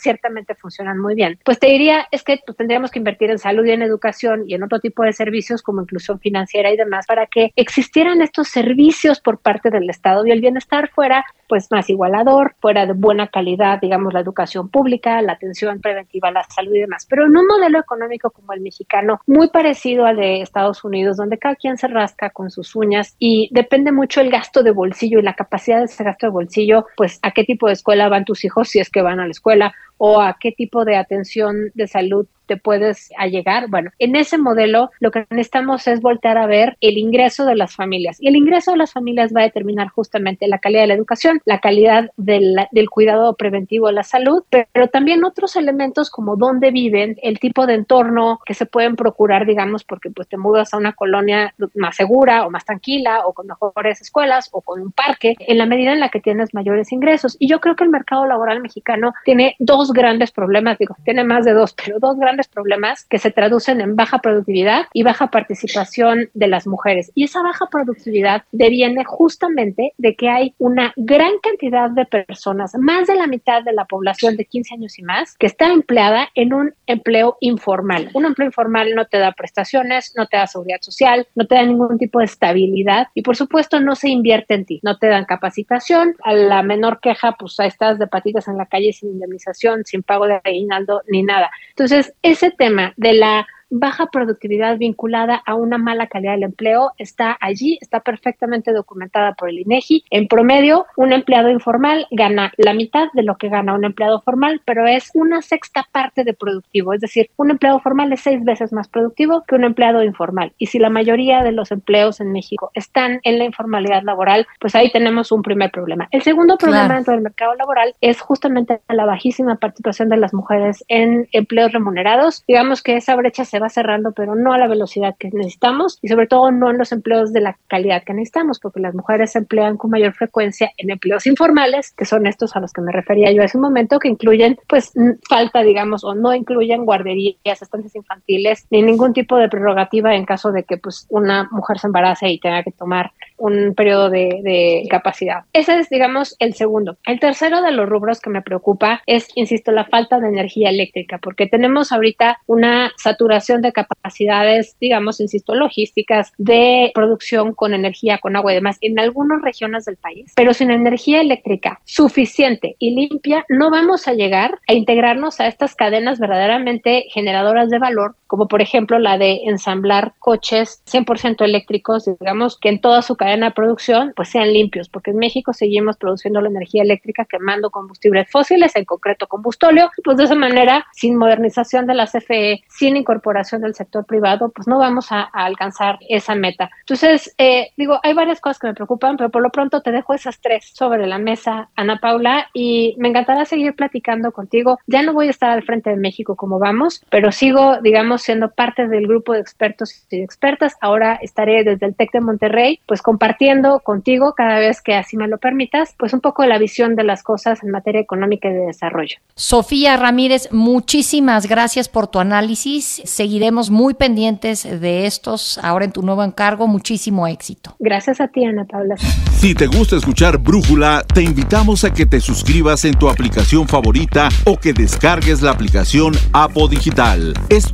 funcionan 0.56 1.00
muy 1.00 1.16
bien, 1.16 1.40
pues 1.44 1.60
te 1.60 1.68
diría 1.68 2.08
es 2.12 2.24
que 2.24 2.40
pues, 2.46 2.58
tendríamos 2.58 2.92
que 2.92 3.00
invertir 3.00 3.32
en 3.32 3.40
salud 3.40 3.66
y 3.66 3.72
en 3.72 3.82
educación 3.82 4.44
y 4.48 4.54
en 4.54 4.64
otro 4.64 4.80
tipo 4.80 5.04
de 5.04 5.14
servicios 5.14 5.62
como 5.62 5.82
inclusión 5.82 6.20
financiera 6.20 6.72
y 6.72 6.78
demás 6.78 7.06
para 7.06 7.28
que 7.28 7.52
existieran 7.56 8.22
estos 8.22 8.48
servicios 8.48 9.20
por 9.20 9.40
parte 9.40 9.70
del 9.70 9.90
Estado 9.90 10.26
y 10.26 10.32
el 10.32 10.42
bienestar 10.42 10.90
fuera 10.90 11.26
pues 11.48 11.68
más 11.72 11.90
igualador, 11.90 12.56
fuera 12.60 12.86
de 12.86 12.94
buena 12.94 13.28
calidad, 13.28 13.80
digamos, 13.80 14.14
la 14.14 14.20
educación 14.20 14.70
pública, 14.70 15.22
la 15.22 15.34
atención 15.34 15.80
preventiva, 15.80 16.32
la 16.32 16.44
salud 16.44 16.74
y 16.74 16.80
demás. 16.80 17.06
Pero 17.08 17.26
en 17.26 17.38
un 17.38 17.46
modelo 17.46 17.80
económico 17.80 18.32
como 18.32 18.54
el 18.54 18.62
mexicano, 18.62 19.22
muy 19.28 19.50
parecido 19.50 20.06
al 20.06 20.18
de 20.18 20.42
Estados 20.42 20.84
Unidos, 20.84 21.18
donde 21.18 21.38
cada 21.38 21.56
quien 21.56 21.78
se 21.78 21.88
rasca 21.88 22.30
con 22.30 22.50
sus 22.50 22.76
uñas 22.76 23.16
y 23.20 23.50
depende 23.52 23.92
mucho 23.92 24.22
el 24.22 24.32
gasto 24.32 24.64
de 24.64 24.72
bolsillo 24.72 25.20
y 25.20 25.24
la 25.24 25.36
capacidad 25.36 25.80
de 25.80 25.86
ese 25.86 26.04
gasto 26.04 26.28
de 26.28 26.32
bolsillo, 26.32 26.88
pues 26.98 27.20
a 27.22 27.32
qué 27.32 27.44
tipo 27.44 27.68
de 27.68 27.74
escuela 27.74 28.10
van 28.10 28.26
tus 28.26 28.44
hijos 28.44 28.70
si 28.70 28.80
es 28.80 28.90
que 28.90 29.02
van 29.02 29.20
a 29.20 29.26
la 29.26 29.32
escuela 29.32 29.74
o 29.98 30.22
a 30.22 30.38
qué 30.40 30.52
tipo 30.52 30.86
de 30.86 30.98
atención 30.98 31.72
de 31.74 31.88
salud 31.88 32.28
te 32.46 32.58
puedes 32.58 33.12
allegar. 33.18 33.70
Bueno, 33.70 33.92
en 34.00 34.16
ese 34.16 34.38
modelo 34.38 34.92
lo 35.00 35.12
que 35.12 35.26
necesitamos 35.30 35.88
es 35.88 36.02
voltar 36.02 36.38
a 36.38 36.48
ver 36.48 36.78
el 36.82 36.98
ingreso 36.98 37.46
de 37.46 37.56
las 37.56 37.76
familias. 37.76 38.18
Y 38.20 38.28
el 38.28 38.36
ingreso 38.36 38.72
de 38.72 38.78
las 38.78 38.94
familias 38.94 39.34
va 39.36 39.42
a 39.42 39.46
determinar 39.46 39.90
justamente 39.90 40.48
la 40.48 40.60
calidad 40.60 40.82
de 40.82 40.88
la 40.88 40.94
educación, 40.94 41.42
la 41.46 41.60
calidad 41.60 42.12
del 42.18 42.90
cuidado 42.90 43.36
preventivo 43.36 43.88
de 43.88 43.94
la 43.94 44.04
salud, 44.04 44.44
pero 44.50 44.88
también 44.88 45.24
otros 45.24 45.56
elementos 45.56 46.10
como 46.10 46.36
dónde 46.36 46.72
viven, 46.72 47.18
el 47.22 47.40
tipo 47.40 47.66
de 47.66 47.76
entorno 47.76 48.40
que 48.46 48.54
se 48.54 48.66
pueden 48.66 48.96
procurar, 48.96 49.46
digamos, 49.46 49.84
porque 49.84 50.10
pues 50.10 50.28
te 50.28 50.38
mudas 50.38 50.74
a 50.74 50.78
una 50.78 50.94
colonia 50.94 51.54
más 51.76 51.96
segura 51.96 52.46
o 52.46 52.50
más 52.50 52.66
tranquila 52.66 53.26
o 53.26 53.34
con 53.34 53.48
mejores 53.48 54.02
escuelas 54.02 54.50
o 54.52 54.62
con 54.62 54.82
un 54.82 54.92
parque, 54.92 55.36
en 55.40 55.58
la 55.58 55.66
medida 55.66 55.94
en 55.94 56.00
la 56.00 56.10
que 56.10 56.22
tienes 56.22 56.54
mayores 56.54 56.92
ingresos. 56.92 57.38
Y 57.40 57.48
yo 57.48 57.60
creo 57.60 57.76
que 57.76 57.84
el 57.84 57.90
mercado 57.90 58.26
laboral 58.26 58.62
mexicano 58.62 59.14
tiene 59.24 59.56
dos 59.60 59.92
grandes 59.92 60.32
problemas, 60.32 60.78
digo, 60.78 60.96
tiene 61.04 61.24
más 61.24 61.46
de 61.46 61.54
dos, 61.54 61.74
pero 61.74 62.00
dos 62.00 62.18
grandes 62.18 62.35
problemas 62.44 63.06
que 63.06 63.18
se 63.18 63.32
traducen 63.32 63.82
en 63.82 63.96
baja 63.96 64.20
productividad 64.20 64.86
y 64.94 65.04
baja 65.04 65.28
participación 65.28 66.30
de 66.34 66.48
las 66.48 66.68
mujeres. 66.68 67.12
Y 67.16 67.24
esa 67.26 67.42
baja 67.42 67.68
productividad 67.72 68.44
deviene 68.52 69.04
justamente 69.06 69.94
de 69.98 70.16
que 70.16 70.30
hay 70.30 70.54
una 70.58 70.94
gran 70.96 71.32
cantidad 71.42 71.90
de 71.90 72.06
personas, 72.06 72.76
más 72.80 73.08
de 73.08 73.16
la 73.16 73.28
mitad 73.28 73.64
de 73.64 73.74
la 73.74 73.86
población 73.86 74.38
de 74.38 74.46
15 74.46 74.76
años 74.76 75.00
y 75.00 75.04
más, 75.04 75.36
que 75.38 75.48
está 75.48 75.68
empleada 75.72 76.30
en 76.36 76.54
un 76.54 76.74
empleo 76.88 77.38
informal. 77.40 78.10
Un 78.14 78.26
empleo 78.26 78.48
informal 78.48 78.94
no 78.96 79.06
te 79.06 79.18
da 79.18 79.32
prestaciones, 79.32 80.14
no 80.16 80.28
te 80.28 80.38
da 80.38 80.48
seguridad 80.48 80.80
social, 80.82 81.28
no 81.36 81.46
te 81.46 81.56
da 81.56 81.64
ningún 81.64 81.98
tipo 81.98 82.20
de 82.20 82.26
estabilidad 82.26 83.08
y 83.14 83.22
por 83.22 83.36
supuesto 83.36 83.80
no 83.80 83.96
se 83.96 84.10
invierte 84.10 84.54
en 84.54 84.66
ti, 84.66 84.80
no 84.84 84.98
te 84.98 85.08
dan 85.08 85.26
capacitación. 85.26 86.16
A 86.24 86.34
la 86.34 86.64
menor 86.64 87.00
queja, 87.00 87.34
pues 87.34 87.60
ahí 87.60 87.68
estás 87.68 88.00
de 88.00 88.08
patitas 88.08 88.48
en 88.48 88.58
la 88.58 88.66
calle 88.66 88.94
sin 88.94 89.10
indemnización, 89.10 89.84
sin 89.86 90.04
pago 90.04 90.28
de 90.28 90.42
aguinaldo 90.44 91.02
ni 91.08 91.24
nada. 91.24 91.50
Entonces, 91.70 92.14
ese 92.32 92.52
tema 92.52 92.94
de 92.98 93.14
la 93.14 93.48
baja 93.80 94.08
productividad 94.12 94.78
vinculada 94.78 95.42
a 95.46 95.56
una 95.56 95.78
mala 95.78 96.08
calidad 96.08 96.34
del 96.34 96.44
empleo 96.44 96.92
está 96.98 97.38
allí, 97.42 97.78
está 97.82 98.02
perfectamente 98.02 98.72
documentada 98.72 99.34
por 99.34 99.50
el 99.50 99.60
INEGI. 99.60 100.06
En 100.10 100.28
promedio, 100.28 100.86
un 100.98 101.14
empleado 101.14 101.50
informal 101.50 102.08
gana 102.12 102.52
la 102.58 102.74
mitad 102.74 103.08
de 103.14 103.24
lo 103.24 103.38
que 103.38 103.50
gana 103.50 103.74
un 103.74 103.86
empleado 103.86 104.22
formal, 104.22 104.62
pero 104.66 104.88
es 104.88 105.12
una 105.14 105.42
sexta 105.42 105.88
parte 105.92 106.24
de 106.24 106.34
productivo, 106.34 106.94
es 106.94 107.02
decir, 107.02 107.30
un 107.38 107.52
empleado 107.52 107.80
formal 107.80 108.14
es 108.14 108.22
seis 108.22 108.44
veces 108.44 108.72
más 108.72 108.88
productivo 108.88 109.44
que 109.48 109.56
un 109.56 109.64
empleado 109.64 110.04
informal. 110.04 110.54
Y 110.58 110.68
si 110.68 110.80
la 110.80 110.90
mayoría 110.90 111.44
de 111.44 111.52
los 111.52 111.72
empleos 111.72 112.22
en 112.22 112.32
México 112.32 112.72
están 112.74 113.20
en 113.24 113.40
la 113.40 113.46
informalidad 113.46 114.04
laboral, 114.04 114.48
pues 114.60 114.76
ahí 114.76 114.92
tenemos 114.92 115.32
un 115.32 115.42
primer 115.42 115.72
problema. 115.72 116.08
El 116.12 116.22
segundo 116.22 116.58
problema 116.58 116.94
dentro 116.94 117.14
del 117.14 117.24
mercado 117.24 117.56
laboral 117.56 117.96
es 118.02 118.22
justamente 118.22 118.80
la 118.88 119.06
bajísima 119.06 119.56
participación 119.56 120.10
de 120.10 120.18
las 120.18 120.34
mujeres 120.34 120.84
en 120.88 121.28
empleos 121.32 121.72
remunerados. 121.72 122.44
Digamos 122.48 122.82
que 122.84 122.96
esa 122.98 123.16
brecha 123.16 123.44
se 123.44 123.56
se 123.56 123.60
cerrando, 123.70 124.12
pero 124.12 124.36
no 124.36 124.54
a 124.54 124.58
la 124.58 124.68
velocidad 124.68 125.16
que 125.18 125.30
necesitamos 125.32 126.00
y 126.02 126.08
sobre 126.08 126.28
todo 126.28 126.52
no 126.52 126.70
en 126.70 126.78
los 126.78 126.92
empleos 126.92 127.34
de 127.34 127.42
la 127.42 127.58
calidad 127.68 128.04
que 128.04 128.14
necesitamos, 128.14 128.60
porque 128.60 128.80
las 128.80 128.94
mujeres 128.94 129.32
se 129.32 129.40
emplean 129.40 129.78
con 129.78 129.92
mayor 129.92 130.14
frecuencia 130.14 130.72
en 130.78 130.90
empleos 130.90 131.26
informales, 131.28 131.92
que 131.92 132.06
son 132.06 132.28
estos 132.28 132.56
a 132.56 132.60
los 132.60 132.74
que 132.74 132.82
me 132.82 132.92
refería 132.92 133.32
yo 133.32 133.44
hace 133.44 133.58
un 133.58 133.64
momento, 133.64 134.00
que 134.00 134.08
incluyen 134.08 134.58
pues 134.68 134.94
falta, 135.28 135.62
digamos, 135.62 136.04
o 136.04 136.16
no 136.16 136.34
incluyen 136.34 136.86
guarderías, 136.86 137.62
estancias 137.62 137.96
infantiles, 137.96 138.66
ni 138.70 138.82
ningún 138.82 139.14
tipo 139.14 139.38
de 139.38 139.50
prerrogativa 139.50 140.16
en 140.16 140.26
caso 140.26 140.52
de 140.52 140.64
que 140.64 140.78
pues 140.78 141.08
una 141.10 141.48
mujer 141.52 141.80
se 141.80 141.88
embarace 141.88 142.30
y 142.30 142.40
tenga 142.40 142.64
que 142.64 142.72
tomar 142.72 143.12
un 143.38 143.74
periodo 143.76 144.10
de, 144.10 144.88
capacidad. 144.90 145.44
Ese 145.54 145.80
es, 145.80 145.90
digamos, 145.90 146.36
el 146.40 146.54
segundo. 146.54 146.98
El 147.06 147.20
tercero 147.20 147.62
de 147.62 147.72
los 147.72 147.90
rubros 147.90 148.22
que 148.22 148.30
me 148.30 148.42
preocupa 148.42 149.02
es, 149.06 149.28
insisto, 149.36 149.72
la 149.72 149.86
falta 149.86 150.20
de 150.20 150.28
energía 150.28 150.70
eléctrica, 150.70 151.18
porque 151.18 151.48
tenemos 151.48 151.92
ahorita 151.92 152.40
una 152.46 152.92
saturación 152.98 153.62
de 153.62 153.74
capacidades, 153.74 154.76
digamos, 154.80 155.20
insisto, 155.20 155.56
logísticas 155.56 156.32
de 156.38 156.92
producción 156.94 157.54
con 157.54 157.74
energía, 157.74 158.20
con 158.20 158.36
agua 158.36 158.52
y 158.52 158.56
demás 158.56 158.78
en 158.82 159.00
algunas 159.00 159.42
regiones 159.42 159.86
del 159.86 159.98
país, 159.98 160.34
pero 160.36 160.54
sin 160.54 160.72
energía 160.72 161.22
eléctrica 161.22 161.82
suficiente 161.86 162.76
y 162.80 162.96
limpia, 162.96 163.46
no 163.50 163.70
vamos 163.70 164.08
a 164.08 164.14
llegar 164.14 164.60
a 164.68 164.74
integrarnos 164.74 165.40
a 165.40 165.48
estas 165.48 165.76
cadenas 165.76 166.20
verdaderamente 166.20 167.06
generadoras 167.12 167.70
de 167.70 167.80
valor, 167.80 168.16
como 168.28 168.48
por 168.48 168.62
ejemplo 168.62 169.00
la 169.00 169.18
de 169.18 169.42
ensamblar 169.46 170.14
coches 170.20 170.82
100% 170.86 171.44
eléctricos, 171.44 172.06
digamos, 172.06 172.58
que 172.60 172.70
en 172.70 172.82
toda 172.82 173.02
su 173.02 173.16
cadena 173.16 173.48
de 173.48 173.52
producción 173.54 174.14
pues 174.16 174.30
sean 174.30 174.54
limpios, 174.54 174.90
porque 174.90 175.12
en 175.12 175.18
México 175.18 175.54
seguimos 175.54 175.98
produciendo 175.98 176.42
la 176.42 176.50
energía 176.50 176.84
eléctrica 176.84 177.26
quemando 177.26 177.70
combustibles 177.70 178.30
fósiles, 178.30 178.76
en 178.76 178.86
concreto 178.86 179.28
combustóleo, 179.28 179.92
pues 180.04 180.18
de 180.18 180.26
esa 180.26 180.36
manera, 180.36 180.86
sin 180.94 181.18
modernización 181.18 181.86
de 181.86 181.94
la 181.94 182.08
CFE, 182.08 182.64
sin 182.68 182.98
incorporación 182.98 183.62
del 183.62 183.76
sector 183.76 184.06
privado, 184.06 184.50
pues 184.50 184.68
no 184.68 184.80
vamos 184.80 185.12
a, 185.12 185.24
alcanzar 185.34 186.00
esa 186.10 186.36
meta. 186.36 186.70
Entonces, 186.82 187.34
eh, 187.38 187.70
digo, 187.78 188.00
hay 188.04 188.14
varias 188.14 188.40
cosas 188.40 188.60
que 188.60 188.68
me 188.68 188.74
preocupan, 188.74 189.18
pero 189.18 189.30
por 189.30 189.42
lo 189.42 189.50
pronto 189.50 189.82
te 189.82 189.92
dejo 189.92 190.14
esas 190.14 190.40
tres 190.40 190.72
sobre 190.74 191.08
la 191.08 191.18
mesa, 191.18 191.70
Ana 191.76 192.00
Paula, 192.00 192.50
y 192.54 192.96
me 192.98 193.10
encantará 193.10 193.46
seguir 193.46 193.76
platicando 193.76 194.32
contigo. 194.32 194.80
Ya 194.88 195.02
no 195.02 195.14
voy 195.14 195.28
a 195.28 195.32
estar 195.32 195.52
al 195.52 195.64
frente 195.64 195.90
de 195.90 195.98
México 195.98 196.36
como 196.36 196.60
vamos, 196.60 197.04
pero 197.10 197.32
sigo, 197.32 197.78
digamos, 197.82 198.25
siendo 198.26 198.50
parte 198.50 198.88
del 198.88 199.08
grupo 199.08 199.34
de 199.34 199.40
expertos 199.40 200.06
y 200.10 200.22
expertas. 200.22 200.74
Ahora 200.82 201.20
estaré 201.22 201.64
desde 201.64 201.86
el 201.86 201.96
TEC 201.96 202.12
de 202.14 202.22
Monterrey, 202.22 202.80
pues 202.88 203.02
compartiendo 203.02 203.80
contigo 203.80 204.34
cada 204.36 204.60
vez 204.60 204.82
que 204.82 204.96
así 204.96 205.16
me 205.16 205.28
lo 205.28 205.38
permitas, 205.38 205.96
pues 205.98 206.14
un 206.14 206.22
poco 206.22 206.46
la 206.46 206.58
visión 206.58 206.96
de 206.96 207.04
las 207.04 207.24
cosas 207.24 207.64
en 207.64 207.72
materia 207.72 208.02
económica 208.02 208.50
y 208.50 208.54
de 208.54 208.66
desarrollo. 208.66 209.18
Sofía 209.36 209.98
Ramírez, 209.98 210.50
muchísimas 210.52 211.48
gracias 211.48 211.88
por 211.88 212.08
tu 212.08 212.20
análisis. 212.20 213.02
Seguiremos 213.06 213.70
muy 213.70 213.94
pendientes 213.94 214.64
de 214.64 215.06
estos 215.06 215.60
ahora 215.60 215.86
en 215.86 215.92
tu 215.92 216.02
nuevo 216.02 216.24
encargo. 216.24 216.68
Muchísimo 216.68 217.28
éxito. 217.28 217.76
Gracias 217.80 218.20
a 218.22 218.28
ti, 218.28 218.44
Ana 218.46 218.66
Paula. 218.66 218.96
Si 218.98 219.54
te 219.54 219.68
gusta 219.68 219.98
escuchar 219.98 220.38
Brújula, 220.40 221.04
te 221.14 221.22
invitamos 221.22 221.84
a 221.84 221.94
que 221.94 222.06
te 222.06 222.20
suscribas 222.20 222.86
en 222.86 222.96
tu 222.96 223.10
aplicación 223.10 223.68
favorita 223.68 224.30
o 224.46 224.58
que 224.58 224.74
descargues 224.74 225.42
la 225.42 225.52
aplicación 225.52 226.14
Apo 226.34 226.68
Digital. 226.68 227.34
Es 227.50 227.74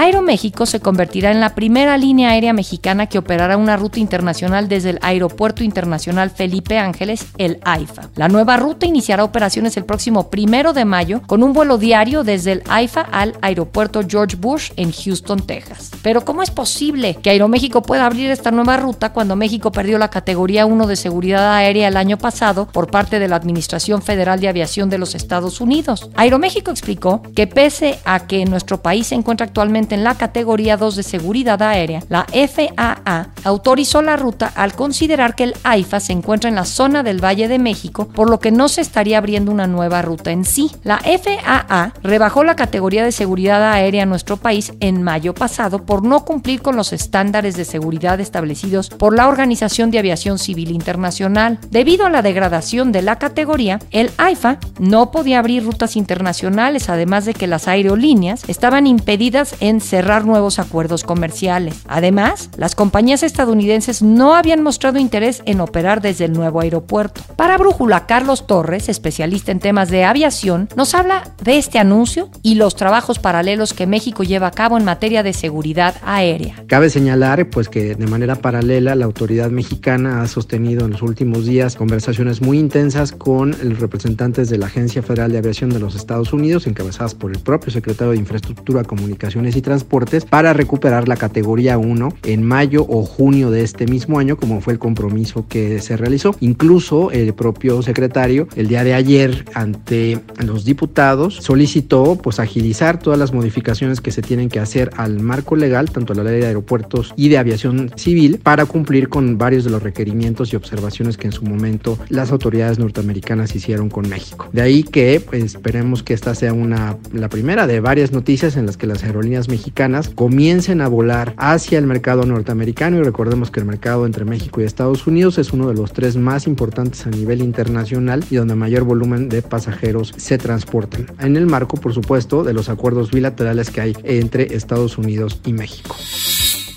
Aeroméxico 0.00 0.64
se 0.64 0.78
convertirá 0.78 1.32
en 1.32 1.40
la 1.40 1.56
primera 1.56 1.98
línea 1.98 2.30
aérea 2.30 2.52
mexicana 2.52 3.08
que 3.08 3.18
operará 3.18 3.56
una 3.56 3.76
ruta 3.76 3.98
internacional 3.98 4.68
desde 4.68 4.90
el 4.90 5.00
Aeropuerto 5.02 5.64
Internacional 5.64 6.30
Felipe 6.30 6.78
Ángeles, 6.78 7.26
el 7.36 7.58
AIFA. 7.64 8.08
La 8.14 8.28
nueva 8.28 8.56
ruta 8.56 8.86
iniciará 8.86 9.24
operaciones 9.24 9.76
el 9.76 9.84
próximo 9.84 10.30
primero 10.30 10.72
de 10.72 10.84
mayo 10.84 11.22
con 11.26 11.42
un 11.42 11.52
vuelo 11.52 11.78
diario 11.78 12.22
desde 12.22 12.52
el 12.52 12.62
AIFA 12.68 13.00
al 13.00 13.34
Aeropuerto 13.42 14.02
George 14.08 14.36
Bush 14.36 14.70
en 14.76 14.92
Houston, 14.92 15.44
Texas. 15.44 15.90
Pero 16.00 16.24
¿cómo 16.24 16.44
es 16.44 16.52
posible 16.52 17.16
que 17.20 17.30
Aeroméxico 17.30 17.82
pueda 17.82 18.06
abrir 18.06 18.30
esta 18.30 18.52
nueva 18.52 18.76
ruta 18.76 19.12
cuando 19.12 19.34
México 19.34 19.72
perdió 19.72 19.98
la 19.98 20.10
categoría 20.10 20.64
1 20.64 20.86
de 20.86 20.94
seguridad 20.94 21.56
aérea 21.56 21.88
el 21.88 21.96
año 21.96 22.18
pasado 22.18 22.68
por 22.68 22.88
parte 22.88 23.18
de 23.18 23.26
la 23.26 23.34
Administración 23.34 24.00
Federal 24.00 24.38
de 24.38 24.46
Aviación 24.46 24.90
de 24.90 24.98
los 24.98 25.16
Estados 25.16 25.60
Unidos? 25.60 26.08
Aeroméxico 26.14 26.70
explicó 26.70 27.20
que 27.34 27.48
pese 27.48 27.98
a 28.04 28.28
que 28.28 28.44
nuestro 28.44 28.80
país 28.80 29.08
se 29.08 29.16
encuentra 29.16 29.44
actualmente 29.44 29.87
en 29.94 30.04
la 30.04 30.16
categoría 30.16 30.76
2 30.76 30.96
de 30.96 31.02
seguridad 31.02 31.60
aérea, 31.62 32.02
la 32.08 32.26
FAA 32.26 33.28
autorizó 33.44 34.02
la 34.02 34.16
ruta 34.16 34.52
al 34.54 34.74
considerar 34.74 35.34
que 35.34 35.44
el 35.44 35.54
AIFA 35.62 36.00
se 36.00 36.12
encuentra 36.12 36.48
en 36.48 36.56
la 36.56 36.64
zona 36.64 37.02
del 37.02 37.22
Valle 37.22 37.48
de 37.48 37.58
México, 37.58 38.08
por 38.08 38.30
lo 38.30 38.40
que 38.40 38.50
no 38.50 38.68
se 38.68 38.80
estaría 38.80 39.18
abriendo 39.18 39.50
una 39.52 39.66
nueva 39.66 40.02
ruta 40.02 40.30
en 40.30 40.44
sí. 40.44 40.70
La 40.82 40.98
FAA 40.98 41.92
rebajó 42.02 42.44
la 42.44 42.56
categoría 42.56 43.04
de 43.04 43.12
seguridad 43.12 43.62
aérea 43.72 44.02
en 44.02 44.08
nuestro 44.08 44.36
país 44.36 44.72
en 44.80 45.02
mayo 45.02 45.34
pasado 45.34 45.84
por 45.84 46.02
no 46.02 46.24
cumplir 46.24 46.62
con 46.62 46.76
los 46.76 46.92
estándares 46.92 47.56
de 47.56 47.64
seguridad 47.64 48.20
establecidos 48.20 48.90
por 48.90 49.14
la 49.14 49.28
Organización 49.28 49.90
de 49.90 49.98
Aviación 49.98 50.38
Civil 50.38 50.70
Internacional. 50.70 51.58
Debido 51.70 52.06
a 52.06 52.10
la 52.10 52.22
degradación 52.22 52.92
de 52.92 53.02
la 53.02 53.16
categoría, 53.16 53.78
el 53.90 54.10
AIFA 54.16 54.58
no 54.78 55.10
podía 55.10 55.38
abrir 55.38 55.64
rutas 55.64 55.96
internacionales, 55.96 56.88
además 56.88 57.24
de 57.24 57.34
que 57.34 57.46
las 57.46 57.68
aerolíneas 57.68 58.48
estaban 58.48 58.86
impedidas 58.86 59.56
cerrar 59.80 60.24
nuevos 60.24 60.58
acuerdos 60.58 61.04
comerciales. 61.04 61.82
Además, 61.86 62.50
las 62.56 62.74
compañías 62.74 63.22
estadounidenses 63.22 64.02
no 64.02 64.34
habían 64.34 64.62
mostrado 64.62 64.98
interés 64.98 65.42
en 65.44 65.60
operar 65.60 66.00
desde 66.00 66.24
el 66.24 66.32
nuevo 66.32 66.60
aeropuerto. 66.60 67.20
Para 67.36 67.58
Brújula, 67.58 68.06
Carlos 68.06 68.46
Torres, 68.46 68.88
especialista 68.88 69.52
en 69.52 69.60
temas 69.60 69.90
de 69.90 70.04
aviación, 70.04 70.68
nos 70.76 70.94
habla 70.94 71.34
de 71.42 71.58
este 71.58 71.78
anuncio 71.78 72.30
y 72.42 72.54
los 72.54 72.74
trabajos 72.74 73.18
paralelos 73.18 73.74
que 73.74 73.86
México 73.86 74.22
lleva 74.22 74.48
a 74.48 74.52
cabo 74.52 74.78
en 74.78 74.84
materia 74.84 75.22
de 75.22 75.32
seguridad 75.32 75.94
aérea. 76.04 76.64
Cabe 76.66 76.90
señalar 76.90 77.50
pues 77.50 77.68
que 77.68 77.94
de 77.94 78.06
manera 78.06 78.36
paralela 78.36 78.94
la 78.94 79.04
autoridad 79.04 79.50
mexicana 79.50 80.22
ha 80.22 80.26
sostenido 80.26 80.86
en 80.86 80.92
los 80.92 81.02
últimos 81.02 81.46
días 81.46 81.76
conversaciones 81.76 82.40
muy 82.40 82.58
intensas 82.58 83.12
con 83.12 83.50
los 83.62 83.80
representantes 83.80 84.48
de 84.48 84.58
la 84.58 84.66
Agencia 84.66 85.02
Federal 85.02 85.32
de 85.32 85.38
Aviación 85.38 85.70
de 85.70 85.78
los 85.78 85.94
Estados 85.94 86.32
Unidos, 86.32 86.66
encabezadas 86.66 87.14
por 87.14 87.30
el 87.30 87.38
propio 87.38 87.70
secretario 87.70 88.12
de 88.12 88.18
Infraestructura, 88.18 88.84
Comunicaciones 88.84 89.56
y 89.58 89.62
Transportes 89.62 90.24
para 90.24 90.52
recuperar 90.52 91.08
la 91.08 91.16
categoría 91.16 91.78
1 91.78 92.14
en 92.24 92.42
mayo 92.42 92.86
o 92.88 93.04
junio 93.04 93.50
de 93.50 93.62
este 93.62 93.86
mismo 93.86 94.18
año, 94.18 94.36
como 94.36 94.60
fue 94.60 94.72
el 94.72 94.78
compromiso 94.78 95.46
que 95.48 95.80
se 95.80 95.96
realizó. 95.96 96.34
Incluso 96.40 97.10
el 97.10 97.34
propio 97.34 97.82
secretario 97.82 98.48
el 98.56 98.68
día 98.68 98.84
de 98.84 98.94
ayer 98.94 99.44
ante 99.54 100.20
los 100.44 100.64
diputados 100.64 101.34
solicitó 101.36 102.16
pues 102.16 102.40
agilizar 102.40 102.98
todas 102.98 103.18
las 103.18 103.32
modificaciones 103.32 104.00
que 104.00 104.10
se 104.10 104.22
tienen 104.22 104.48
que 104.48 104.60
hacer 104.60 104.90
al 104.96 105.20
marco 105.20 105.56
legal, 105.56 105.90
tanto 105.90 106.12
a 106.12 106.16
la 106.16 106.24
ley 106.24 106.40
de 106.40 106.46
aeropuertos 106.46 107.12
y 107.16 107.28
de 107.28 107.38
aviación 107.38 107.90
civil, 107.96 108.40
para 108.42 108.66
cumplir 108.66 109.08
con 109.08 109.38
varios 109.38 109.64
de 109.64 109.70
los 109.70 109.82
requerimientos 109.82 110.52
y 110.52 110.56
observaciones 110.56 111.16
que 111.16 111.26
en 111.26 111.32
su 111.32 111.44
momento 111.44 111.98
las 112.08 112.30
autoridades 112.30 112.78
norteamericanas 112.78 113.54
hicieron 113.54 113.90
con 113.90 114.08
México. 114.08 114.48
De 114.52 114.62
ahí 114.62 114.82
que 114.82 115.20
pues, 115.20 115.42
esperemos 115.44 116.02
que 116.02 116.14
esta 116.14 116.34
sea 116.34 116.52
una 116.52 116.96
la 117.12 117.28
primera 117.28 117.66
de 117.66 117.80
varias 117.80 118.12
noticias 118.12 118.56
en 118.56 118.66
las 118.66 118.76
que 118.76 118.86
las 118.86 119.04
aerolíneas 119.04 119.47
mexicanas 119.48 120.08
comiencen 120.08 120.80
a 120.80 120.88
volar 120.88 121.34
hacia 121.36 121.78
el 121.78 121.86
mercado 121.86 122.24
norteamericano 122.24 122.98
y 122.98 123.02
recordemos 123.02 123.50
que 123.50 123.60
el 123.60 123.66
mercado 123.66 124.06
entre 124.06 124.24
México 124.24 124.60
y 124.60 124.64
Estados 124.64 125.06
Unidos 125.06 125.38
es 125.38 125.52
uno 125.52 125.68
de 125.68 125.74
los 125.74 125.92
tres 125.92 126.16
más 126.16 126.46
importantes 126.46 127.06
a 127.06 127.10
nivel 127.10 127.42
internacional 127.42 128.24
y 128.30 128.36
donde 128.36 128.54
mayor 128.54 128.84
volumen 128.84 129.28
de 129.28 129.42
pasajeros 129.42 130.12
se 130.16 130.38
transportan. 130.38 131.06
En 131.18 131.36
el 131.36 131.46
marco, 131.46 131.76
por 131.76 131.94
supuesto, 131.94 132.44
de 132.44 132.52
los 132.52 132.68
acuerdos 132.68 133.10
bilaterales 133.10 133.70
que 133.70 133.80
hay 133.80 133.96
entre 134.04 134.54
Estados 134.54 134.98
Unidos 134.98 135.40
y 135.44 135.52
México. 135.52 135.96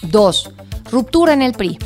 2. 0.10 0.54
Ruptura 0.92 1.34
en 1.34 1.42
el 1.42 1.54
PRI. 1.54 1.80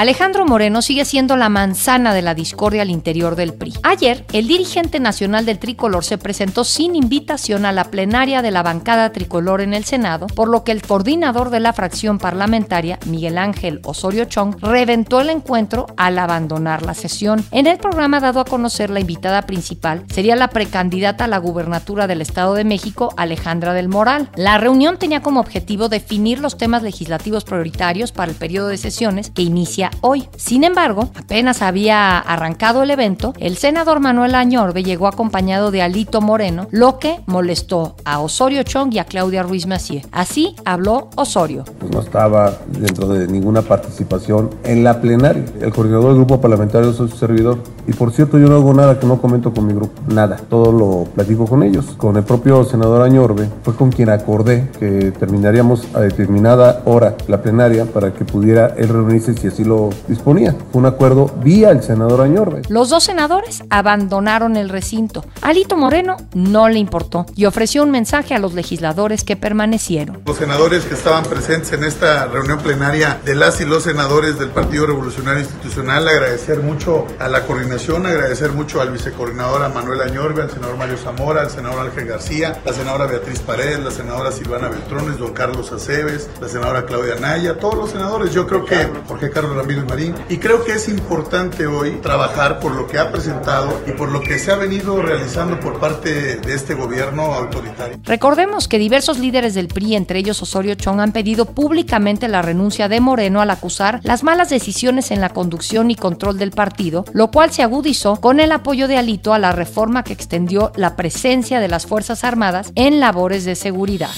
Alejandro 0.00 0.46
Moreno 0.46 0.80
sigue 0.80 1.04
siendo 1.04 1.36
la 1.36 1.50
manzana 1.50 2.14
de 2.14 2.22
la 2.22 2.34
discordia 2.34 2.82
al 2.82 2.90
interior 2.90 3.36
del 3.36 3.52
PRI. 3.52 3.74
Ayer, 3.82 4.24
el 4.32 4.46
dirigente 4.48 4.98
nacional 4.98 5.44
del 5.44 5.58
tricolor 5.58 6.04
se 6.04 6.16
presentó 6.16 6.64
sin 6.64 6.96
invitación 6.96 7.66
a 7.66 7.72
la 7.72 7.84
plenaria 7.84 8.40
de 8.40 8.50
la 8.50 8.62
bancada 8.62 9.12
tricolor 9.12 9.60
en 9.60 9.74
el 9.74 9.84
Senado, 9.84 10.26
por 10.28 10.48
lo 10.48 10.64
que 10.64 10.72
el 10.72 10.80
coordinador 10.80 11.50
de 11.50 11.60
la 11.60 11.74
fracción 11.74 12.18
parlamentaria, 12.18 12.98
Miguel 13.04 13.36
Ángel 13.36 13.80
Osorio 13.84 14.24
Chong, 14.24 14.56
reventó 14.62 15.20
el 15.20 15.28
encuentro 15.28 15.86
al 15.98 16.18
abandonar 16.18 16.82
la 16.82 16.94
sesión. 16.94 17.44
En 17.50 17.66
el 17.66 17.76
programa 17.76 18.20
dado 18.20 18.40
a 18.40 18.46
conocer 18.46 18.88
la 18.88 19.00
invitada 19.00 19.42
principal 19.42 20.04
sería 20.10 20.34
la 20.34 20.48
precandidata 20.48 21.24
a 21.24 21.28
la 21.28 21.38
gubernatura 21.38 22.06
del 22.06 22.22
Estado 22.22 22.54
de 22.54 22.64
México, 22.64 23.12
Alejandra 23.18 23.74
del 23.74 23.88
Moral. 23.88 24.30
La 24.34 24.56
reunión 24.56 24.98
tenía 24.98 25.20
como 25.20 25.40
objetivo 25.40 25.90
definir 25.90 26.38
los 26.38 26.56
temas 26.56 26.82
legislativos 26.82 27.44
prioritarios 27.44 28.12
para 28.12 28.30
el 28.30 28.38
periodo 28.40 28.66
de 28.66 28.78
sesiones 28.78 29.30
que 29.30 29.42
inicia 29.42 29.92
hoy. 30.00 30.28
Sin 30.36 30.64
embargo, 30.64 31.10
apenas 31.14 31.62
había 31.62 32.18
arrancado 32.18 32.82
el 32.82 32.90
evento, 32.90 33.34
el 33.38 33.56
senador 33.56 34.00
Manuel 34.00 34.34
Añorbe 34.34 34.82
llegó 34.82 35.06
acompañado 35.06 35.70
de 35.70 35.82
Alito 35.82 36.20
Moreno, 36.20 36.66
lo 36.72 36.98
que 36.98 37.20
molestó 37.26 37.94
a 38.04 38.18
Osorio 38.18 38.64
Chong 38.64 38.92
y 38.94 38.98
a 38.98 39.04
Claudia 39.04 39.44
Ruiz 39.44 39.68
Macié. 39.68 40.04
Así 40.10 40.56
habló 40.64 41.10
Osorio. 41.14 41.64
No 41.92 42.00
estaba 42.00 42.58
dentro 42.66 43.08
de 43.08 43.28
ninguna 43.28 43.62
participación 43.62 44.50
en 44.64 44.82
la 44.82 45.00
plenaria. 45.00 45.44
El 45.60 45.72
coordinador 45.72 46.08
del 46.08 46.16
grupo 46.16 46.40
parlamentario 46.40 46.90
es 46.90 46.96
su 46.96 47.08
servidor. 47.08 47.58
Y 47.86 47.92
por 47.92 48.12
cierto, 48.12 48.38
yo 48.38 48.48
no 48.48 48.56
hago 48.56 48.72
nada 48.72 48.98
que 48.98 49.06
no 49.06 49.20
comento 49.20 49.52
con 49.52 49.66
mi 49.66 49.74
grupo. 49.74 50.00
Nada. 50.08 50.36
Todo 50.48 50.72
lo 50.72 51.04
platico 51.14 51.46
con 51.46 51.62
ellos. 51.62 51.86
Con 51.96 52.16
el 52.16 52.24
propio 52.24 52.64
senador 52.64 53.02
Añorbe 53.02 53.48
fue 53.62 53.74
con 53.74 53.90
quien 53.90 54.08
acordé 54.08 54.70
que 54.78 55.12
terminaríamos 55.12 55.86
a 55.94 56.00
determinada 56.00 56.82
hora 56.84 57.16
la 57.28 57.42
plenaria 57.42 57.84
para 57.84 58.12
que 58.12 58.24
pudiera 58.30 58.74
él 58.76 58.88
reunirse 58.88 59.34
si 59.34 59.48
así 59.48 59.64
lo 59.64 59.90
disponía. 60.08 60.54
Fue 60.72 60.80
un 60.80 60.86
acuerdo 60.86 61.30
vía 61.42 61.70
el 61.70 61.82
senador 61.82 62.20
Añorbe. 62.20 62.62
Los 62.68 62.88
dos 62.88 63.04
senadores 63.04 63.62
abandonaron 63.70 64.56
el 64.56 64.68
recinto. 64.68 65.24
Alito 65.42 65.76
Moreno 65.76 66.16
no 66.34 66.68
le 66.68 66.78
importó 66.78 67.26
y 67.34 67.44
ofreció 67.44 67.82
un 67.82 67.90
mensaje 67.90 68.34
a 68.34 68.38
los 68.38 68.54
legisladores 68.54 69.24
que 69.24 69.36
permanecieron. 69.36 70.20
Los 70.26 70.36
senadores 70.36 70.84
que 70.84 70.94
estaban 70.94 71.24
presentes 71.24 71.72
en 71.72 71.84
esta 71.84 72.26
reunión 72.26 72.58
plenaria 72.58 73.20
de 73.24 73.34
las 73.34 73.60
y 73.60 73.64
los 73.64 73.84
senadores 73.84 74.38
del 74.38 74.50
Partido 74.50 74.86
Revolucionario 74.86 75.40
Institucional, 75.40 76.08
agradecer 76.08 76.60
mucho 76.60 77.06
a 77.18 77.28
la 77.28 77.46
coordinación, 77.46 78.06
agradecer 78.06 78.52
mucho 78.52 78.80
al 78.80 78.90
vicecoordinador 78.90 79.72
Manuel 79.74 80.00
Añorbe, 80.00 80.42
al 80.42 80.50
senador 80.50 80.76
Mario 80.76 80.96
Zamora, 80.96 81.42
al 81.42 81.50
senador 81.50 81.86
Ángel 81.86 82.06
García, 82.06 82.60
la 82.64 82.72
senadora 82.72 83.06
Beatriz 83.06 83.40
Paredes, 83.40 83.80
la 83.80 83.90
senadora 83.90 84.32
Silvana 84.32 84.68
Beltrones, 84.68 85.18
don 85.18 85.32
Carlos 85.32 85.72
Aceves, 85.72 86.30
la 86.40 86.48
senadora 86.48 86.86
Claudia 86.86 87.16
Naya, 87.16 87.58
todos 87.58 87.74
los 87.74 87.90
senadores. 87.90 88.19
Yo 88.28 88.46
creo 88.46 88.64
que 88.64 88.86
Jorge 89.08 89.30
Carlos 89.30 89.56
Ramírez 89.56 89.84
Marín. 89.88 90.14
Y 90.28 90.36
creo 90.36 90.62
que 90.62 90.72
es 90.72 90.88
importante 90.88 91.66
hoy 91.66 91.92
trabajar 92.02 92.60
por 92.60 92.72
lo 92.72 92.86
que 92.86 92.98
ha 92.98 93.10
presentado 93.10 93.80
y 93.86 93.92
por 93.92 94.10
lo 94.12 94.20
que 94.20 94.38
se 94.38 94.52
ha 94.52 94.56
venido 94.56 95.00
realizando 95.00 95.58
por 95.58 95.80
parte 95.80 96.36
de 96.36 96.54
este 96.54 96.74
gobierno 96.74 97.22
autoritario. 97.34 97.98
Recordemos 98.04 98.68
que 98.68 98.78
diversos 98.78 99.18
líderes 99.18 99.54
del 99.54 99.68
PRI, 99.68 99.96
entre 99.96 100.18
ellos 100.18 100.42
Osorio 100.42 100.74
Chong, 100.74 101.00
han 101.00 101.12
pedido 101.12 101.46
públicamente 101.46 102.28
la 102.28 102.42
renuncia 102.42 102.88
de 102.88 103.00
Moreno 103.00 103.40
al 103.40 103.50
acusar 103.50 104.00
las 104.02 104.22
malas 104.22 104.50
decisiones 104.50 105.10
en 105.10 105.20
la 105.20 105.30
conducción 105.30 105.90
y 105.90 105.96
control 105.96 106.38
del 106.38 106.50
partido, 106.50 107.04
lo 107.12 107.30
cual 107.30 107.50
se 107.52 107.62
agudizó 107.62 108.16
con 108.16 108.38
el 108.38 108.52
apoyo 108.52 108.86
de 108.86 108.98
Alito 108.98 109.32
a 109.32 109.38
la 109.38 109.52
reforma 109.52 110.04
que 110.04 110.12
extendió 110.12 110.72
la 110.76 110.94
presencia 110.96 111.60
de 111.60 111.68
las 111.68 111.86
Fuerzas 111.86 112.24
Armadas 112.24 112.72
en 112.74 113.00
labores 113.00 113.44
de 113.44 113.54
seguridad. 113.54 114.10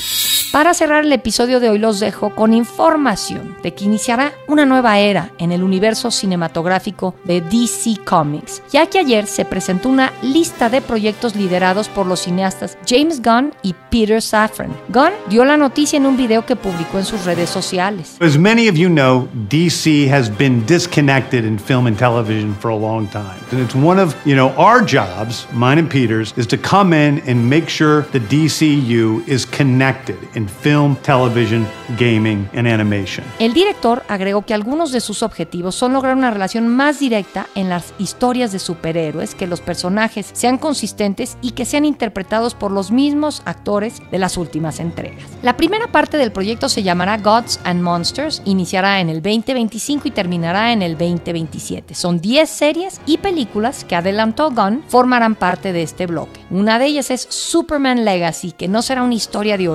Para 0.53 0.75
cerrar 0.75 1.07
el 1.07 1.13
episodio 1.15 1.61
de 1.61 1.71
hoy 1.71 1.79
los 1.79 1.99
dejo 1.99 2.35
con 2.35 2.53
información 2.53 3.57
de 3.63 3.73
que 3.73 3.87
iniciará 3.87 4.33
una 4.49 4.67
nueva 4.67 4.99
era 4.99 5.31
en 5.39 5.51
el 5.51 5.63
universo 5.63 6.11
cinematográfico 6.11 7.15
de 7.25 7.41
DC 7.41 8.05
Comics, 8.05 8.63
ya 8.71 8.85
que 8.85 8.99
ayer 8.99 9.27
se 9.27 9.47
presentó 9.47 9.89
una 9.89 10.13
lista 10.21 10.69
de 10.69 10.83
proyectos 10.83 11.35
liderados 11.37 11.89
por 11.89 12.05
los 12.05 12.21
cineastas 12.21 12.77
James 12.87 13.23
Gunn 13.23 13.55
y 13.63 13.75
Peter 13.91 14.21
Safran. 14.21 14.77
Gunn 14.91 15.13
dio 15.31 15.47
la 15.47 15.57
noticia 15.57 15.97
en 15.97 16.05
un 16.05 16.19
video 16.19 16.45
que 16.45 16.55
publicó 16.55 16.99
en 16.99 17.07
sus 17.07 17.25
redes 17.25 17.49
sociales. 17.49 18.19
As 18.21 18.37
many 18.37 18.69
of 18.69 18.77
you 18.77 18.91
know, 18.91 19.29
DC 19.49 20.07
has 20.11 20.29
been 20.29 20.67
disconnected 20.67 21.47
in 21.47 21.59
film 21.59 21.87
and 21.87 21.97
television 21.97 22.55
for 22.61 22.71
a 22.71 22.77
long 22.77 23.09
time. 23.09 23.41
And 23.53 23.61
it's 23.63 23.75
one 23.75 23.99
of, 23.99 24.15
you 24.27 24.37
know, 24.37 24.51
our 24.59 24.85
jobs, 24.85 25.47
mine 25.55 25.79
and 25.79 25.91
Peter's, 25.91 26.35
is 26.37 26.47
to 26.49 26.59
come 26.59 26.93
in 26.93 27.23
and 27.27 27.49
make 27.49 27.71
sure 27.71 28.03
the 28.13 28.21
DCU 28.21 29.27
is 29.27 29.47
connected 29.47 30.19
film, 30.49 30.97
television, 30.97 31.67
gaming, 31.99 32.49
and 32.55 32.67
animation. 32.67 33.25
El 33.39 33.53
director 33.53 34.03
agregó 34.09 34.43
que 34.43 34.55
algunos 34.55 34.93
de 34.93 35.01
sus 35.01 35.23
objetivos 35.23 35.75
son 35.75 35.93
lograr 35.93 36.17
una 36.17 36.31
relación 36.31 36.69
más 36.69 36.99
directa 36.99 37.47
en 37.55 37.69
las 37.69 37.93
historias 37.99 38.53
de 38.53 38.59
superhéroes, 38.59 39.35
que 39.35 39.47
los 39.47 39.61
personajes 39.61 40.31
sean 40.33 40.59
consistentes 40.59 41.37
y 41.43 41.53
que 41.53 41.65
sean 41.65 41.85
interpretados 41.85 42.55
por 42.55 42.71
los 42.71 42.91
mismos 42.91 43.43
actores 43.45 44.03
de 44.11 44.19
las 44.19 44.37
últimas 44.37 44.81
entregas. 44.81 45.25
La 45.43 45.57
primera 45.57 45.89
parte 45.89 46.17
del 46.17 46.33
proyecto 46.33 46.69
se 46.69 46.83
llamará 46.83 47.19
Gods 47.19 47.61
and 47.65 47.83
Monsters, 47.83 48.43
iniciará 48.45 49.01
en 49.01 49.09
el 49.09 49.23
2025 49.23 50.09
y 50.09 50.11
terminará 50.11 50.73
en 50.73 50.83
el 50.83 50.93
2027. 50.93 51.95
Son 51.95 52.21
10 52.21 52.49
series 52.49 53.01
y 53.07 53.19
películas 53.19 53.85
que 53.85 53.97
adelantó 53.97 54.51
Gunn 54.51 54.83
formarán 54.89 55.35
parte 55.35 55.73
de 55.73 55.83
este 55.83 56.07
bloque. 56.07 56.41
Una 56.51 56.79
de 56.79 56.87
ellas 56.87 57.11
es 57.11 57.27
Superman 57.31 58.05
Legacy, 58.05 58.53
que 58.53 58.69
no 58.69 58.83
será 58.83 59.03
una 59.03 59.15
historia 59.15 59.57
de 59.57 59.69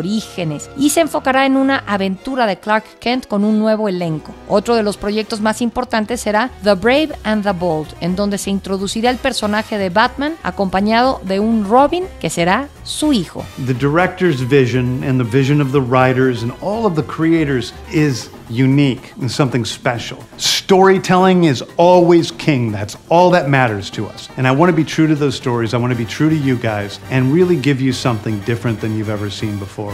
y 0.78 0.90
se 0.90 1.02
enfocará 1.02 1.46
en 1.46 1.58
una 1.58 1.84
aventura 1.88 2.46
de 2.46 2.58
Clark 2.58 3.00
Kent 3.00 3.28
con 3.28 3.44
un 3.44 3.60
nuevo 3.60 3.90
elenco. 3.90 4.34
Otro 4.48 4.76
de 4.76 4.84
los 4.84 4.98
proyectos 4.98 5.42
más 5.42 5.62
importantes 5.62 6.22
será 6.22 6.50
The 6.64 6.74
Brave 6.74 7.10
and 7.24 7.44
the 7.44 7.52
Bold, 7.52 7.88
en 8.02 8.16
donde 8.16 8.38
se 8.38 8.50
introducirá 8.50 9.10
el 9.10 9.18
personaje 9.18 9.78
de 9.78 9.90
Batman 9.90 10.36
acompañado 10.44 11.22
de 11.24 11.40
un 11.40 11.66
Robin 11.68 12.06
que 12.20 12.30
será 12.30 12.68
su 12.84 13.14
hijo. 13.14 13.44
The 13.66 13.74
director's 13.74 14.42
vision 14.42 15.04
and 15.04 15.20
the 15.20 15.30
vision 15.30 15.62
of 15.62 15.72
the 15.72 15.82
writers 15.82 16.44
and 16.44 16.52
all 16.62 16.86
of 16.86 16.96
the 16.96 17.04
creators 17.04 17.74
is 17.92 18.30
unique 18.50 19.14
and 19.20 19.30
something 19.30 19.66
special. 19.66 20.24
Storytelling 20.38 21.46
is 21.46 21.64
always 21.78 22.32
king. 22.32 22.72
That's 22.72 22.98
all 23.10 23.32
that 23.32 23.50
matters 23.50 23.90
to 23.92 24.08
us. 24.08 24.30
And 24.38 24.48
I 24.48 24.52
want 24.52 24.70
to 24.70 24.76
be 24.76 24.84
true 24.84 25.08
to 25.08 25.16
those 25.16 25.36
stories. 25.36 25.74
I 25.74 25.78
want 25.78 25.92
to 25.92 25.98
be 25.98 26.06
true 26.06 26.30
to 26.30 26.36
you 26.36 26.58
guys 26.58 27.00
and 27.10 27.34
really 27.34 27.56
give 27.56 27.82
you 27.82 27.94
something 27.94 28.40
different 28.42 28.82
than 28.82 28.98
you've 28.98 29.10
ever 29.10 29.30
seen 29.30 29.58
before. 29.60 29.94